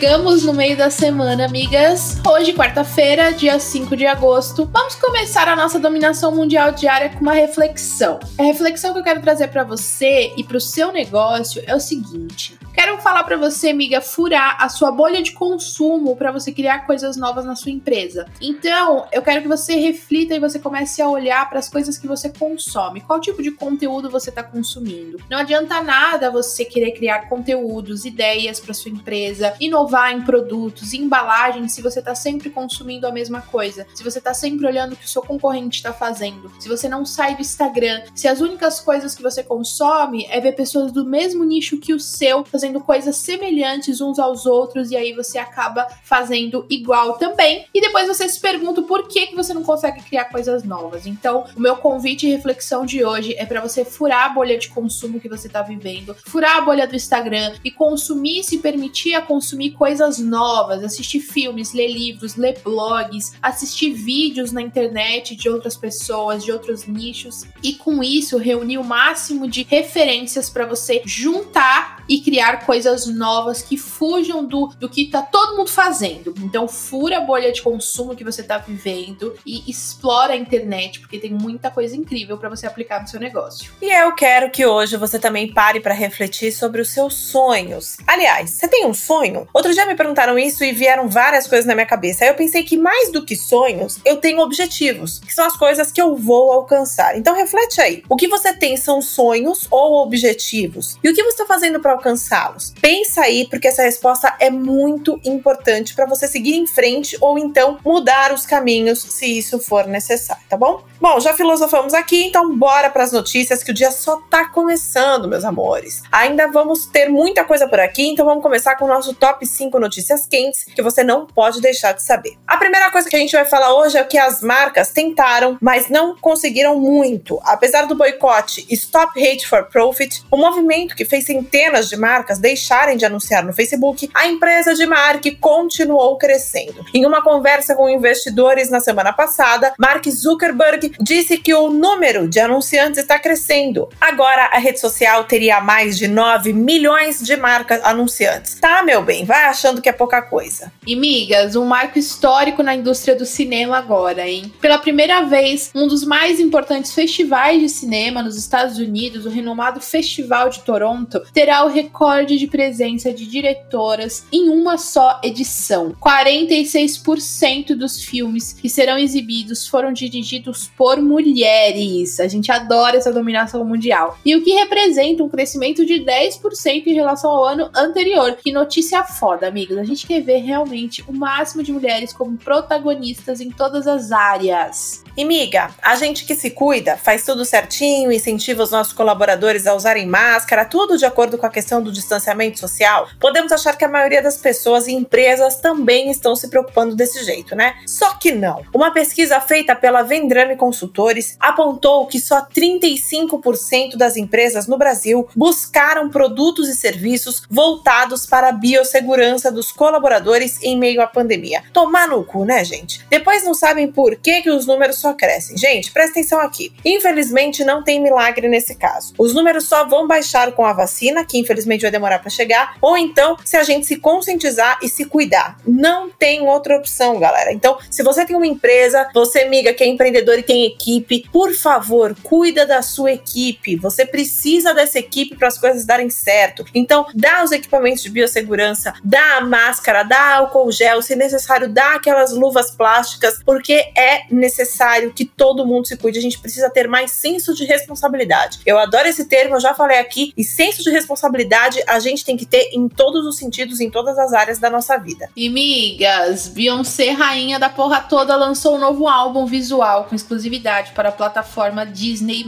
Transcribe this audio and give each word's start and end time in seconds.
Chegamos 0.00 0.44
no 0.44 0.54
meio 0.54 0.78
da 0.78 0.88
semana, 0.88 1.44
amigas. 1.44 2.16
Hoje, 2.26 2.54
quarta-feira, 2.54 3.34
dia 3.34 3.60
5 3.60 3.94
de 3.94 4.06
agosto. 4.06 4.64
Vamos 4.72 4.94
começar 4.94 5.46
a 5.46 5.54
nossa 5.54 5.78
dominação 5.78 6.34
mundial 6.34 6.72
diária 6.72 7.10
com 7.10 7.20
uma 7.20 7.34
reflexão. 7.34 8.18
A 8.38 8.44
reflexão 8.44 8.94
que 8.94 8.98
eu 8.98 9.04
quero 9.04 9.20
trazer 9.20 9.48
para 9.48 9.62
você 9.62 10.32
e 10.38 10.42
para 10.42 10.56
o 10.56 10.60
seu 10.60 10.90
negócio 10.90 11.62
é 11.66 11.76
o 11.76 11.80
seguinte: 11.80 12.58
Quero 12.72 12.98
falar 12.98 13.24
para 13.24 13.36
você, 13.36 13.70
amiga, 13.70 14.00
furar 14.00 14.56
a 14.60 14.68
sua 14.68 14.92
bolha 14.92 15.22
de 15.22 15.32
consumo 15.32 16.16
para 16.16 16.30
você 16.30 16.52
criar 16.52 16.86
coisas 16.86 17.16
novas 17.16 17.44
na 17.44 17.56
sua 17.56 17.72
empresa. 17.72 18.26
Então, 18.40 19.06
eu 19.12 19.22
quero 19.22 19.42
que 19.42 19.48
você 19.48 19.74
reflita 19.74 20.34
e 20.34 20.40
você 20.40 20.58
comece 20.58 21.02
a 21.02 21.08
olhar 21.08 21.48
para 21.48 21.58
as 21.58 21.68
coisas 21.68 21.98
que 21.98 22.06
você 22.06 22.30
consome. 22.30 23.00
Qual 23.00 23.20
tipo 23.20 23.42
de 23.42 23.50
conteúdo 23.50 24.08
você 24.08 24.30
está 24.30 24.42
consumindo? 24.42 25.18
Não 25.28 25.38
adianta 25.38 25.82
nada 25.82 26.30
você 26.30 26.64
querer 26.64 26.92
criar 26.92 27.28
conteúdos, 27.28 28.04
ideias 28.04 28.60
para 28.60 28.72
sua 28.72 28.90
empresa, 28.90 29.54
inovar 29.60 30.12
em 30.12 30.22
produtos, 30.22 30.94
em 30.94 31.02
embalagens, 31.02 31.72
se 31.72 31.82
você 31.82 31.98
está 31.98 32.14
sempre 32.14 32.50
consumindo 32.50 33.06
a 33.06 33.12
mesma 33.12 33.40
coisa. 33.42 33.86
Se 33.94 34.04
você 34.04 34.18
está 34.18 34.32
sempre 34.32 34.66
olhando 34.66 34.92
o 34.92 34.96
que 34.96 35.06
o 35.06 35.08
seu 35.08 35.22
concorrente 35.22 35.78
está 35.78 35.92
fazendo. 35.92 36.52
Se 36.60 36.68
você 36.68 36.88
não 36.88 37.04
sai 37.04 37.34
do 37.34 37.40
Instagram. 37.40 38.02
Se 38.14 38.28
as 38.28 38.40
únicas 38.40 38.78
coisas 38.78 39.14
que 39.14 39.22
você 39.22 39.42
consome 39.42 40.26
é 40.30 40.40
ver 40.40 40.52
pessoas 40.52 40.92
do 40.92 41.04
mesmo 41.04 41.44
nicho 41.44 41.78
que 41.78 41.92
o 41.92 41.98
seu 42.00 42.44
fazendo 42.60 42.80
coisas 42.80 43.16
semelhantes 43.16 44.02
uns 44.02 44.18
aos 44.18 44.44
outros 44.44 44.90
e 44.90 44.96
aí 44.96 45.14
você 45.14 45.38
acaba 45.38 45.86
fazendo 46.04 46.66
igual 46.68 47.14
também. 47.14 47.64
E 47.72 47.80
depois 47.80 48.06
você 48.06 48.28
se 48.28 48.38
pergunta 48.38 48.82
por 48.82 49.08
que, 49.08 49.28
que 49.28 49.34
você 49.34 49.54
não 49.54 49.62
consegue 49.62 50.02
criar 50.02 50.26
coisas 50.26 50.62
novas. 50.62 51.06
Então, 51.06 51.46
o 51.56 51.60
meu 51.60 51.76
convite 51.76 52.26
e 52.26 52.30
reflexão 52.30 52.84
de 52.84 53.02
hoje 53.02 53.34
é 53.38 53.46
para 53.46 53.62
você 53.62 53.82
furar 53.82 54.26
a 54.26 54.28
bolha 54.28 54.58
de 54.58 54.68
consumo 54.68 55.18
que 55.18 55.28
você 55.28 55.46
está 55.46 55.62
vivendo, 55.62 56.14
furar 56.26 56.58
a 56.58 56.60
bolha 56.60 56.86
do 56.86 56.94
Instagram 56.94 57.54
e 57.64 57.70
consumir, 57.70 58.44
se 58.44 58.58
permitir 58.58 59.14
a 59.14 59.22
consumir 59.22 59.70
coisas 59.70 60.18
novas, 60.18 60.84
assistir 60.84 61.20
filmes, 61.20 61.72
ler 61.72 61.88
livros, 61.88 62.36
ler 62.36 62.60
blogs, 62.62 63.32
assistir 63.40 63.94
vídeos 63.94 64.52
na 64.52 64.60
internet 64.60 65.34
de 65.34 65.48
outras 65.48 65.78
pessoas, 65.78 66.44
de 66.44 66.52
outros 66.52 66.84
nichos 66.86 67.46
e 67.62 67.72
com 67.72 68.02
isso 68.02 68.36
reunir 68.36 68.76
o 68.76 68.84
máximo 68.84 69.48
de 69.48 69.62
referências 69.62 70.50
para 70.50 70.66
você 70.66 71.00
juntar 71.06 72.04
e 72.10 72.20
criar 72.20 72.49
coisas 72.58 73.06
novas 73.06 73.62
que 73.62 73.76
fujam 73.76 74.44
do, 74.44 74.72
do 74.78 74.88
que 74.88 75.06
tá 75.06 75.22
todo 75.22 75.56
mundo 75.56 75.70
fazendo. 75.70 76.34
Então, 76.38 76.66
fura 76.68 77.18
a 77.18 77.20
bolha 77.20 77.52
de 77.52 77.62
consumo 77.62 78.16
que 78.16 78.24
você 78.24 78.42
tá 78.42 78.58
vivendo 78.58 79.34
e 79.44 79.70
explora 79.70 80.32
a 80.32 80.36
internet, 80.36 81.00
porque 81.00 81.18
tem 81.18 81.32
muita 81.32 81.70
coisa 81.70 81.96
incrível 81.96 82.38
para 82.38 82.48
você 82.48 82.66
aplicar 82.66 83.00
no 83.00 83.08
seu 83.08 83.20
negócio. 83.20 83.72
E 83.80 83.90
eu 83.90 84.14
quero 84.14 84.50
que 84.50 84.66
hoje 84.66 84.96
você 84.96 85.18
também 85.18 85.52
pare 85.52 85.80
para 85.80 85.94
refletir 85.94 86.52
sobre 86.52 86.80
os 86.80 86.90
seus 86.90 87.14
sonhos. 87.14 87.96
Aliás, 88.06 88.50
você 88.50 88.68
tem 88.68 88.86
um 88.86 88.94
sonho? 88.94 89.46
Outro 89.52 89.72
dia 89.72 89.86
me 89.86 89.94
perguntaram 89.94 90.38
isso 90.38 90.64
e 90.64 90.72
vieram 90.72 91.08
várias 91.08 91.46
coisas 91.46 91.66
na 91.66 91.74
minha 91.74 91.86
cabeça. 91.86 92.24
Aí 92.24 92.30
eu 92.30 92.34
pensei 92.34 92.62
que 92.62 92.76
mais 92.76 93.12
do 93.12 93.24
que 93.24 93.36
sonhos, 93.36 93.98
eu 94.04 94.16
tenho 94.16 94.40
objetivos, 94.40 95.18
que 95.18 95.32
são 95.32 95.46
as 95.46 95.56
coisas 95.56 95.92
que 95.92 96.00
eu 96.00 96.16
vou 96.16 96.52
alcançar. 96.52 97.16
Então 97.16 97.34
reflete 97.34 97.80
aí. 97.80 98.02
O 98.08 98.16
que 98.16 98.28
você 98.28 98.52
tem 98.52 98.76
são 98.76 99.00
sonhos 99.02 99.66
ou 99.70 100.02
objetivos? 100.02 100.98
E 101.02 101.08
o 101.08 101.14
que 101.14 101.22
você 101.22 101.42
está 101.42 101.46
fazendo 101.46 101.80
para 101.80 101.92
alcançá-los? 101.92 102.39
Los 102.48 102.72
Pensa 102.80 103.22
aí, 103.22 103.46
porque 103.48 103.68
essa 103.68 103.82
resposta 103.82 104.34
é 104.40 104.50
muito 104.50 105.20
importante 105.24 105.94
para 105.94 106.06
você 106.06 106.26
seguir 106.26 106.56
em 106.56 106.66
frente 106.66 107.16
ou 107.20 107.38
então 107.38 107.78
mudar 107.84 108.32
os 108.32 108.46
caminhos 108.46 109.02
se 109.02 109.26
isso 109.26 109.58
for 109.58 109.86
necessário, 109.86 110.42
tá 110.48 110.56
bom? 110.56 110.82
Bom, 111.00 111.18
já 111.18 111.32
filosofamos 111.32 111.94
aqui, 111.94 112.24
então 112.24 112.54
bora 112.56 112.90
para 112.90 113.02
as 113.02 113.10
notícias 113.10 113.62
que 113.62 113.70
o 113.70 113.74
dia 113.74 113.90
só 113.90 114.16
tá 114.28 114.48
começando, 114.50 115.26
meus 115.26 115.44
amores. 115.44 116.02
Ainda 116.12 116.48
vamos 116.48 116.84
ter 116.84 117.08
muita 117.08 117.42
coisa 117.42 117.66
por 117.66 117.80
aqui, 117.80 118.08
então 118.08 118.26
vamos 118.26 118.42
começar 118.42 118.76
com 118.76 118.84
o 118.84 118.88
nosso 118.88 119.14
top 119.14 119.46
5 119.46 119.78
notícias 119.78 120.26
quentes 120.26 120.64
que 120.64 120.82
você 120.82 121.02
não 121.02 121.26
pode 121.26 121.60
deixar 121.62 121.92
de 121.92 122.02
saber. 122.02 122.36
A 122.46 122.58
primeira 122.58 122.90
coisa 122.90 123.08
que 123.08 123.16
a 123.16 123.18
gente 123.18 123.32
vai 123.32 123.46
falar 123.46 123.74
hoje 123.74 123.96
é 123.96 124.04
que 124.04 124.18
as 124.18 124.42
marcas 124.42 124.90
tentaram, 124.90 125.56
mas 125.60 125.88
não 125.88 126.16
conseguiram 126.16 126.78
muito. 126.78 127.40
Apesar 127.44 127.86
do 127.86 127.94
boicote 127.94 128.66
Stop 128.68 129.18
Hate 129.18 129.48
for 129.48 129.64
Profit, 129.64 130.22
o 130.30 130.36
movimento 130.36 130.94
que 130.94 131.06
fez 131.06 131.24
centenas 131.24 131.88
de 131.88 131.96
marcas 131.96 132.29
deixarem 132.38 132.96
de 132.96 133.04
anunciar 133.04 133.44
no 133.44 133.52
Facebook, 133.52 134.08
a 134.14 134.26
empresa 134.26 134.74
de 134.74 134.86
Mark 134.86 135.24
continuou 135.40 136.16
crescendo. 136.16 136.84
Em 136.94 137.06
uma 137.06 137.22
conversa 137.22 137.74
com 137.74 137.88
investidores 137.88 138.70
na 138.70 138.80
semana 138.80 139.12
passada, 139.12 139.72
Mark 139.78 140.06
Zuckerberg 140.08 140.92
disse 141.00 141.38
que 141.38 141.54
o 141.54 141.70
número 141.70 142.28
de 142.28 142.40
anunciantes 142.40 143.00
está 143.00 143.18
crescendo. 143.18 143.88
Agora 144.00 144.50
a 144.52 144.58
rede 144.58 144.80
social 144.80 145.24
teria 145.24 145.60
mais 145.60 145.96
de 145.96 146.08
9 146.08 146.52
milhões 146.52 147.20
de 147.20 147.36
marcas 147.36 147.82
anunciantes. 147.84 148.54
Tá, 148.60 148.82
meu 148.82 149.02
bem, 149.02 149.24
vai 149.24 149.44
achando 149.44 149.80
que 149.80 149.88
é 149.88 149.92
pouca 149.92 150.22
coisa. 150.22 150.72
E 150.86 150.94
migas, 150.96 151.56
um 151.56 151.64
marco 151.64 151.98
histórico 151.98 152.62
na 152.62 152.74
indústria 152.74 153.14
do 153.14 153.24
cinema 153.24 153.78
agora, 153.78 154.28
hein? 154.28 154.52
Pela 154.60 154.78
primeira 154.78 155.22
vez, 155.22 155.70
um 155.74 155.86
dos 155.86 156.04
mais 156.04 156.40
importantes 156.40 156.92
festivais 156.94 157.60
de 157.60 157.68
cinema 157.68 158.22
nos 158.22 158.36
Estados 158.36 158.78
Unidos, 158.78 159.26
o 159.26 159.30
renomado 159.30 159.80
Festival 159.80 160.48
de 160.48 160.60
Toronto, 160.60 161.22
terá 161.32 161.64
o 161.64 161.68
recorde 161.68 162.19
de 162.24 162.46
presença 162.46 163.12
de 163.12 163.26
diretoras 163.26 164.24
em 164.32 164.48
uma 164.48 164.78
só 164.78 165.20
edição. 165.22 165.94
46% 166.00 167.74
dos 167.74 168.02
filmes 168.02 168.52
que 168.52 168.68
serão 168.68 168.98
exibidos 168.98 169.66
foram 169.66 169.92
dirigidos 169.92 170.70
por 170.76 171.00
mulheres. 171.00 172.20
A 172.20 172.28
gente 172.28 172.50
adora 172.50 172.96
essa 172.96 173.12
dominação 173.12 173.64
mundial. 173.64 174.18
E 174.24 174.34
o 174.36 174.42
que 174.42 174.52
representa 174.52 175.22
um 175.22 175.28
crescimento 175.28 175.84
de 175.84 175.94
10% 176.04 176.86
em 176.86 176.94
relação 176.94 177.30
ao 177.30 177.44
ano 177.44 177.70
anterior. 177.74 178.36
Que 178.36 178.52
notícia 178.52 179.04
foda, 179.04 179.46
amigos. 179.48 179.78
A 179.78 179.84
gente 179.84 180.06
quer 180.06 180.20
ver 180.20 180.38
realmente 180.38 181.04
o 181.06 181.12
máximo 181.12 181.62
de 181.62 181.72
mulheres 181.72 182.12
como 182.12 182.36
protagonistas 182.36 183.40
em 183.40 183.50
todas 183.50 183.86
as 183.86 184.12
áreas. 184.12 185.02
E 185.20 185.24
miga, 185.24 185.68
a 185.82 185.96
gente 185.96 186.24
que 186.24 186.34
se 186.34 186.48
cuida, 186.48 186.96
faz 186.96 187.26
tudo 187.26 187.44
certinho, 187.44 188.10
incentiva 188.10 188.62
os 188.62 188.70
nossos 188.70 188.94
colaboradores 188.94 189.66
a 189.66 189.74
usarem 189.74 190.06
máscara, 190.06 190.64
tudo 190.64 190.96
de 190.96 191.04
acordo 191.04 191.36
com 191.36 191.44
a 191.44 191.50
questão 191.50 191.82
do 191.82 191.92
distanciamento 191.92 192.58
social, 192.58 193.06
podemos 193.20 193.52
achar 193.52 193.76
que 193.76 193.84
a 193.84 193.88
maioria 193.88 194.22
das 194.22 194.38
pessoas 194.38 194.86
e 194.86 194.92
empresas 194.92 195.56
também 195.56 196.10
estão 196.10 196.34
se 196.34 196.48
preocupando 196.48 196.96
desse 196.96 197.22
jeito, 197.22 197.54
né? 197.54 197.74
Só 197.86 198.14
que 198.14 198.32
não. 198.32 198.62
Uma 198.74 198.92
pesquisa 198.92 199.38
feita 199.42 199.76
pela 199.76 200.00
Vendrame 200.00 200.56
Consultores 200.56 201.36
apontou 201.38 202.06
que 202.06 202.18
só 202.18 202.46
35% 202.46 203.98
das 203.98 204.16
empresas 204.16 204.66
no 204.66 204.78
Brasil 204.78 205.28
buscaram 205.36 206.08
produtos 206.08 206.66
e 206.66 206.74
serviços 206.74 207.42
voltados 207.50 208.24
para 208.24 208.48
a 208.48 208.52
biossegurança 208.52 209.52
dos 209.52 209.70
colaboradores 209.70 210.58
em 210.62 210.78
meio 210.78 211.02
à 211.02 211.06
pandemia. 211.06 211.62
Tomar 211.74 212.08
no 212.08 212.24
cu, 212.24 212.46
né, 212.46 212.64
gente? 212.64 213.04
Depois 213.10 213.44
não 213.44 213.52
sabem 213.52 213.92
por 213.92 214.16
que, 214.16 214.40
que 214.40 214.50
os 214.50 214.64
números 214.64 214.96
só 214.96 215.09
crescem. 215.14 215.56
Gente, 215.56 215.90
presta 215.90 216.12
atenção 216.12 216.40
aqui. 216.40 216.72
Infelizmente, 216.84 217.64
não 217.64 217.82
tem 217.82 218.00
milagre 218.00 218.48
nesse 218.48 218.74
caso. 218.74 219.14
Os 219.18 219.34
números 219.34 219.68
só 219.68 219.86
vão 219.86 220.06
baixar 220.06 220.52
com 220.52 220.64
a 220.64 220.72
vacina, 220.72 221.24
que 221.24 221.38
infelizmente 221.38 221.82
vai 221.82 221.90
demorar 221.90 222.18
para 222.18 222.30
chegar, 222.30 222.76
ou 222.80 222.96
então 222.96 223.36
se 223.44 223.56
a 223.56 223.62
gente 223.62 223.86
se 223.86 223.96
conscientizar 223.96 224.78
e 224.82 224.88
se 224.88 225.04
cuidar. 225.04 225.56
Não 225.66 226.10
tem 226.10 226.46
outra 226.46 226.76
opção, 226.76 227.18
galera. 227.18 227.52
Então, 227.52 227.78
se 227.90 228.02
você 228.02 228.24
tem 228.24 228.36
uma 228.36 228.46
empresa, 228.46 229.08
você, 229.14 229.40
amiga, 229.40 229.72
que 229.72 229.82
é 229.82 229.86
empreendedor 229.86 230.38
e 230.38 230.42
tem 230.42 230.66
equipe, 230.66 231.28
por 231.32 231.54
favor, 231.54 232.14
cuida 232.22 232.66
da 232.66 232.82
sua 232.82 233.12
equipe. 233.12 233.76
Você 233.76 234.04
precisa 234.04 234.74
dessa 234.74 234.98
equipe 234.98 235.36
para 235.36 235.48
as 235.48 235.58
coisas 235.58 235.84
darem 235.84 236.10
certo. 236.10 236.64
Então, 236.74 237.06
dá 237.14 237.42
os 237.42 237.52
equipamentos 237.52 238.02
de 238.02 238.10
biossegurança, 238.10 238.92
dá 239.04 239.38
a 239.38 239.40
máscara, 239.40 240.02
dá 240.02 240.36
álcool 240.36 240.70
gel, 240.70 241.02
se 241.02 241.16
necessário, 241.16 241.68
dá 241.68 241.94
aquelas 241.94 242.32
luvas 242.32 242.70
plásticas, 242.70 243.40
porque 243.44 243.74
é 243.96 244.24
necessário 244.30 244.99
necessário 245.00 245.12
que 245.12 245.24
todo 245.24 245.66
mundo 245.66 245.86
se 245.86 245.96
cuide. 245.96 246.18
A 246.18 246.22
gente 246.22 246.38
precisa 246.38 246.68
ter 246.70 246.86
mais 246.86 247.12
senso 247.12 247.54
de 247.54 247.64
responsabilidade. 247.64 248.60
Eu 248.66 248.78
adoro 248.78 249.08
esse 249.08 249.24
termo, 249.24 249.56
eu 249.56 249.60
já 249.60 249.74
falei 249.74 249.98
aqui, 249.98 250.32
e 250.36 250.44
senso 250.44 250.82
de 250.82 250.90
responsabilidade 250.90 251.82
a 251.86 251.98
gente 251.98 252.24
tem 252.24 252.36
que 252.36 252.46
ter 252.46 252.70
em 252.72 252.88
todos 252.88 253.26
os 253.26 253.36
sentidos, 253.36 253.80
em 253.80 253.90
todas 253.90 254.18
as 254.18 254.32
áreas 254.32 254.58
da 254.58 254.70
nossa 254.70 254.98
vida. 254.98 255.28
E 255.36 255.48
migas, 255.48 256.48
Beyoncé, 256.48 257.10
rainha 257.10 257.58
da 257.58 257.68
porra 257.68 258.00
toda, 258.00 258.36
lançou 258.36 258.76
um 258.76 258.80
novo 258.80 259.08
álbum 259.08 259.46
visual 259.46 260.04
com 260.04 260.14
exclusividade 260.14 260.92
para 260.92 261.08
a 261.08 261.12
plataforma 261.12 261.86
Disney+. 261.86 262.44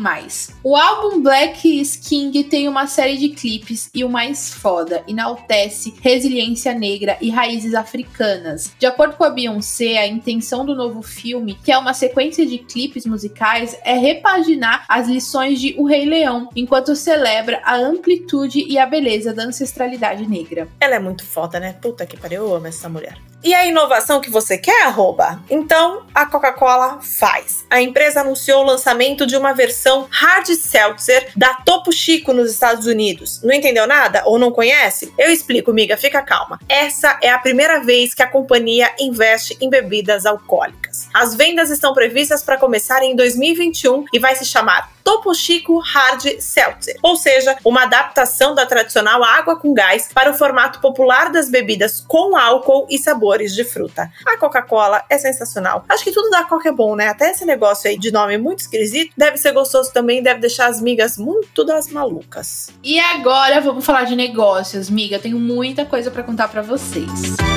O 0.63 0.77
álbum 0.77 1.21
Black 1.21 1.83
King 2.03 2.45
tem 2.45 2.69
uma 2.69 2.87
série 2.87 3.17
de 3.17 3.31
clipes 3.31 3.91
e 3.95 4.05
o 4.05 4.09
mais 4.09 4.53
foda, 4.53 5.03
enaltece 5.07 5.95
resiliência 6.01 6.75
negra 6.75 7.17
e 7.21 7.31
raízes 7.31 7.75
africanas. 7.75 8.73
De 8.79 8.87
acordo 8.87 9.17
com 9.17 9.25
a 9.25 9.31
Beyoncé, 9.31 9.99
a 9.99 10.07
intenção 10.07 10.65
do 10.65 10.75
novo 10.75 11.03
filme, 11.03 11.59
que 11.63 11.71
é 11.71 11.79
uma 11.79 11.95
sequência 11.95 12.32
de 12.37 12.59
clipes 12.59 13.05
musicais, 13.05 13.77
é 13.85 13.95
repaginar 13.95 14.85
as 14.89 15.09
lições 15.09 15.61
de 15.61 15.75
O 15.79 15.87
Rei 15.87 16.07
Leão, 16.07 16.49
enquanto 16.57 16.97
celebra 16.97 17.61
a 17.65 17.77
amplitude 17.77 18.65
e 18.67 18.79
a 18.79 18.87
beleza 18.87 19.35
da 19.35 19.45
ancestralidade 19.45 20.27
negra. 20.29 20.69
Ela 20.81 20.97
é 20.97 20.99
muito 20.99 21.25
foda, 21.25 21.61
né? 21.61 21.75
Puta 21.81 22.07
que 22.07 22.17
pariu, 22.17 22.47
eu 22.47 22.55
amo 22.55 22.67
essa 22.67 22.89
mulher. 22.89 23.32
E 23.45 23.55
a 23.55 23.67
inovação 23.67 24.21
que 24.21 24.31
você 24.31 24.57
quer, 24.57 24.85
arroba? 24.85 25.43
Então, 25.51 26.07
a 26.15 26.25
Coca-Cola 26.25 27.01
faz. 27.01 27.65
A 27.69 27.83
empresa 27.83 28.21
anunciou 28.21 28.63
o 28.63 28.67
lançamento 28.67 29.27
de 29.27 29.37
uma 29.37 29.53
versão 29.53 30.07
hard 30.09 30.47
seltzer 30.47 31.29
da 31.35 31.53
Topo 31.55 31.91
Chico 31.91 32.33
nos 32.33 32.53
Estados 32.53 32.87
Unidos. 32.87 33.43
Não 33.43 33.53
entendeu 33.53 33.85
nada 33.85 34.23
ou 34.27 34.39
não 34.39 34.53
conhece? 34.53 35.13
Eu 35.19 35.29
explico, 35.33 35.73
miga, 35.73 35.97
fica 35.97 36.23
calma. 36.23 36.61
Essa 36.69 37.19
é 37.21 37.31
a 37.31 37.39
primeira 37.39 37.81
vez 37.81 38.15
que 38.15 38.23
a 38.23 38.29
companhia 38.29 38.95
investe 39.01 39.57
em 39.61 39.69
bebidas 39.69 40.25
alcoólicas. 40.25 41.09
As 41.13 41.35
vendas 41.35 41.69
estão 41.69 41.93
previstas 41.93 42.45
para 42.45 42.57
começar 42.57 43.03
em 43.03 43.17
2021 43.17 44.05
e 44.13 44.21
vai 44.21 44.37
se 44.37 44.45
chamar 44.45 44.93
Topo 45.03 45.35
Chico 45.35 45.79
Hard 45.81 46.41
Seltzer, 46.41 46.97
ou 47.03 47.17
seja, 47.17 47.57
uma 47.65 47.83
adaptação 47.83 48.55
da 48.55 48.65
tradicional 48.65 49.23
água 49.23 49.59
com 49.59 49.75
gás 49.75 50.09
para 50.13 50.31
o 50.31 50.35
formato 50.35 50.81
popular 50.81 51.31
das 51.31 51.51
bebidas 51.51 52.05
com 52.07 52.37
álcool 52.37 52.87
e 52.89 52.99
sabores 53.33 53.55
de 53.55 53.65
fruta. 53.65 54.11
A 54.27 54.37
Coca-Cola 54.37 55.03
é 55.09 55.19
sensacional. 55.19 55.85
Acho 55.89 56.05
que 56.05 56.13
tudo 56.13 56.31
da 56.31 56.45
Coca 56.45 56.69
é 56.69 56.73
bom, 56.73 56.95
né? 56.95 57.09
Até 57.09 57.31
esse 57.31 57.45
negócio 57.45 57.89
aí 57.89 57.99
de 57.99 58.13
nome 58.13 58.37
muito 58.37 58.61
esquisito 58.61 59.13
deve 59.17 59.39
ser 59.39 59.53
gostoso 59.53 59.93
também, 59.93 60.23
deve 60.23 60.41
deixar 60.41 60.67
as 60.67 60.81
migas 60.81 61.17
muito 61.17 61.65
das 61.65 61.89
malucas. 61.89 62.71
E 62.83 62.99
agora 63.01 63.61
vamos 63.61 63.85
falar 63.85 64.05
de 64.05 64.15
negócios, 64.15 64.91
miga. 64.91 65.19
Tenho 65.19 65.39
muita 65.39 65.85
coisa 65.85 66.11
para 66.11 66.23
contar 66.23 66.49
para 66.49 66.63
vocês. 66.63 67.52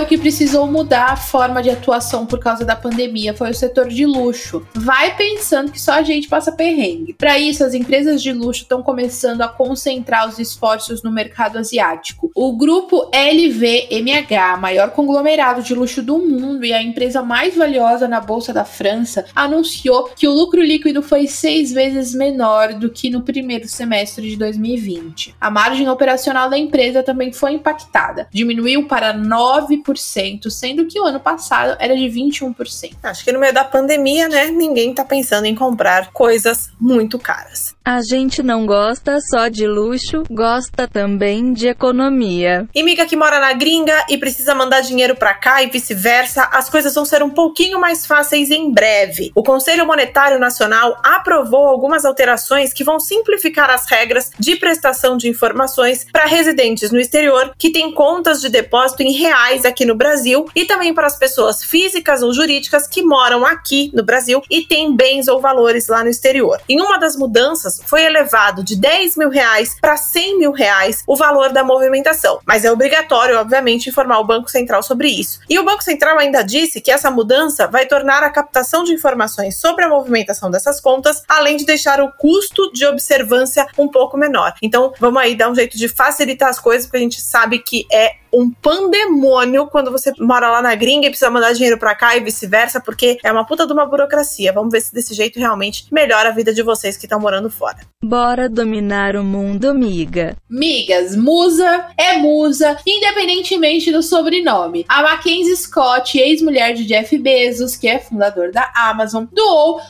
Setor 0.00 0.06
que 0.06 0.18
precisou 0.18 0.66
mudar 0.66 1.12
a 1.12 1.16
forma 1.16 1.62
de 1.62 1.70
atuação 1.70 2.24
por 2.24 2.38
causa 2.38 2.64
da 2.64 2.76
pandemia 2.76 3.34
foi 3.34 3.50
o 3.50 3.54
setor 3.54 3.88
de 3.88 4.06
luxo. 4.06 4.66
Vai 4.74 5.16
pensando 5.16 5.72
que 5.72 5.80
só 5.80 5.92
a 5.92 6.02
gente 6.02 6.28
passa 6.28 6.52
perrengue. 6.52 7.14
Para 7.14 7.38
isso, 7.38 7.64
as 7.64 7.74
empresas 7.74 8.22
de 8.22 8.32
luxo 8.32 8.62
estão 8.62 8.82
começando 8.82 9.42
a 9.42 9.48
concentrar 9.48 10.28
os 10.28 10.38
esforços 10.38 11.02
no 11.02 11.10
mercado 11.10 11.58
asiático. 11.58 12.30
O 12.34 12.56
grupo 12.56 13.10
LVMH, 13.12 14.56
maior 14.58 14.90
conglomerado 14.90 15.62
de 15.62 15.74
luxo 15.74 16.02
do 16.02 16.18
mundo 16.18 16.64
e 16.64 16.72
a 16.72 16.82
empresa 16.82 17.22
mais 17.22 17.56
valiosa 17.56 18.08
na 18.08 18.20
bolsa 18.20 18.52
da 18.52 18.64
França, 18.64 19.26
anunciou 19.34 20.10
que 20.16 20.26
o 20.26 20.32
lucro 20.32 20.62
líquido 20.62 21.02
foi 21.02 21.26
seis 21.26 21.72
vezes 21.72 22.14
menor 22.14 22.74
do 22.74 22.90
que 22.90 23.10
no 23.10 23.22
primeiro 23.22 23.68
semestre 23.68 24.30
de 24.30 24.36
2020. 24.36 25.34
A 25.40 25.50
margem 25.50 25.88
operacional 25.88 26.48
da 26.48 26.58
empresa 26.58 27.02
também 27.02 27.32
foi 27.32 27.52
impactada, 27.52 28.28
diminuiu 28.32 28.86
para 28.86 29.12
9 29.12 29.78
9%, 29.92 30.50
sendo 30.50 30.86
que 30.86 31.00
o 31.00 31.04
ano 31.04 31.20
passado 31.20 31.76
era 31.78 31.94
de 31.94 32.04
21%. 32.04 32.96
Acho 33.02 33.24
que 33.24 33.32
no 33.32 33.38
meio 33.38 33.52
da 33.52 33.64
pandemia, 33.64 34.28
né, 34.28 34.46
ninguém 34.46 34.94
tá 34.94 35.04
pensando 35.04 35.46
em 35.46 35.54
comprar 35.54 36.10
coisas 36.12 36.70
muito 36.80 37.18
caras. 37.18 37.74
A 37.82 38.02
gente 38.02 38.42
não 38.42 38.66
gosta 38.66 39.18
só 39.20 39.48
de 39.48 39.66
luxo, 39.66 40.22
gosta 40.30 40.86
também 40.86 41.54
de 41.54 41.66
economia. 41.66 42.68
E 42.74 42.82
miga 42.82 43.06
que 43.06 43.16
mora 43.16 43.40
na 43.40 43.54
gringa 43.54 44.04
e 44.06 44.18
precisa 44.18 44.54
mandar 44.54 44.82
dinheiro 44.82 45.16
para 45.16 45.32
cá 45.32 45.62
e 45.62 45.70
vice-versa, 45.70 46.42
as 46.52 46.68
coisas 46.68 46.94
vão 46.94 47.06
ser 47.06 47.22
um 47.22 47.30
pouquinho 47.30 47.80
mais 47.80 48.04
fáceis 48.04 48.50
em 48.50 48.70
breve. 48.70 49.32
O 49.34 49.42
Conselho 49.42 49.86
Monetário 49.86 50.38
Nacional 50.38 51.00
aprovou 51.02 51.66
algumas 51.66 52.04
alterações 52.04 52.70
que 52.70 52.84
vão 52.84 53.00
simplificar 53.00 53.70
as 53.70 53.90
regras 53.90 54.30
de 54.38 54.56
prestação 54.56 55.16
de 55.16 55.28
informações 55.28 56.06
para 56.12 56.26
residentes 56.26 56.92
no 56.92 57.00
exterior 57.00 57.54
que 57.58 57.72
têm 57.72 57.94
contas 57.94 58.42
de 58.42 58.50
depósito 58.50 59.02
em 59.02 59.12
reais 59.12 59.64
aqui 59.64 59.86
no 59.86 59.94
Brasil 59.94 60.44
e 60.54 60.66
também 60.66 60.92
para 60.92 61.06
as 61.06 61.18
pessoas 61.18 61.64
físicas 61.64 62.22
ou 62.22 62.32
jurídicas 62.34 62.86
que 62.86 63.02
moram 63.02 63.46
aqui 63.46 63.90
no 63.94 64.04
Brasil 64.04 64.42
e 64.50 64.66
têm 64.66 64.94
bens 64.94 65.28
ou 65.28 65.40
valores 65.40 65.88
lá 65.88 66.04
no 66.04 66.10
exterior. 66.10 66.60
Em 66.68 66.78
uma 66.78 66.98
das 66.98 67.16
mudanças 67.16 67.69
foi 67.84 68.04
elevado 68.04 68.64
de 68.64 68.76
10 68.76 69.16
mil 69.16 69.28
reais 69.28 69.76
para 69.80 69.96
100 69.96 70.38
mil 70.38 70.52
reais 70.52 71.02
o 71.06 71.16
valor 71.16 71.52
da 71.52 71.62
movimentação, 71.62 72.40
mas 72.46 72.64
é 72.64 72.72
obrigatório, 72.72 73.38
obviamente, 73.38 73.88
informar 73.88 74.18
o 74.18 74.24
Banco 74.24 74.50
Central 74.50 74.82
sobre 74.82 75.08
isso. 75.08 75.40
E 75.48 75.58
o 75.58 75.64
Banco 75.64 75.82
Central 75.82 76.18
ainda 76.18 76.42
disse 76.42 76.80
que 76.80 76.90
essa 76.90 77.10
mudança 77.10 77.66
vai 77.66 77.86
tornar 77.86 78.22
a 78.22 78.30
captação 78.30 78.84
de 78.84 78.92
informações 78.92 79.60
sobre 79.60 79.84
a 79.84 79.88
movimentação 79.88 80.50
dessas 80.50 80.80
contas, 80.80 81.22
além 81.28 81.56
de 81.56 81.64
deixar 81.64 82.00
o 82.00 82.12
custo 82.12 82.72
de 82.72 82.86
observância 82.86 83.66
um 83.78 83.88
pouco 83.88 84.16
menor. 84.16 84.54
Então, 84.62 84.92
vamos 84.98 85.20
aí 85.20 85.34
dar 85.34 85.50
um 85.50 85.54
jeito 85.54 85.76
de 85.76 85.88
facilitar 85.88 86.48
as 86.48 86.58
coisas, 86.58 86.86
porque 86.86 86.98
a 86.98 87.00
gente 87.00 87.20
sabe 87.20 87.58
que 87.58 87.86
é 87.92 88.19
um 88.32 88.50
pandemônio 88.50 89.66
quando 89.66 89.90
você 89.90 90.12
mora 90.18 90.50
lá 90.50 90.62
na 90.62 90.74
gringa 90.74 91.06
e 91.06 91.10
precisa 91.10 91.30
mandar 91.30 91.52
dinheiro 91.52 91.78
para 91.78 91.94
cá 91.94 92.16
e 92.16 92.20
vice-versa, 92.20 92.80
porque 92.80 93.18
é 93.22 93.32
uma 93.32 93.46
puta 93.46 93.66
de 93.66 93.72
uma 93.72 93.86
burocracia. 93.86 94.52
Vamos 94.52 94.72
ver 94.72 94.80
se 94.80 94.92
desse 94.92 95.14
jeito 95.14 95.38
realmente 95.38 95.86
melhora 95.90 96.28
a 96.28 96.32
vida 96.32 96.52
de 96.52 96.62
vocês 96.62 96.96
que 96.96 97.06
estão 97.06 97.20
morando 97.20 97.50
fora. 97.50 97.78
Bora 98.02 98.48
dominar 98.48 99.16
o 99.16 99.24
mundo, 99.24 99.74
miga. 99.74 100.36
Migas, 100.48 101.14
musa 101.14 101.86
é 101.96 102.16
musa, 102.16 102.76
independentemente 102.86 103.92
do 103.92 104.02
sobrenome. 104.02 104.84
A 104.88 105.02
Mackenzie 105.02 105.56
Scott, 105.56 106.18
ex-mulher 106.18 106.72
de 106.74 106.84
Jeff 106.86 107.16
Bezos, 107.18 107.76
que 107.76 107.88
é 107.88 107.98
fundador 107.98 108.52
da 108.52 108.70
Amazon, 108.74 109.24
doou 109.32 109.80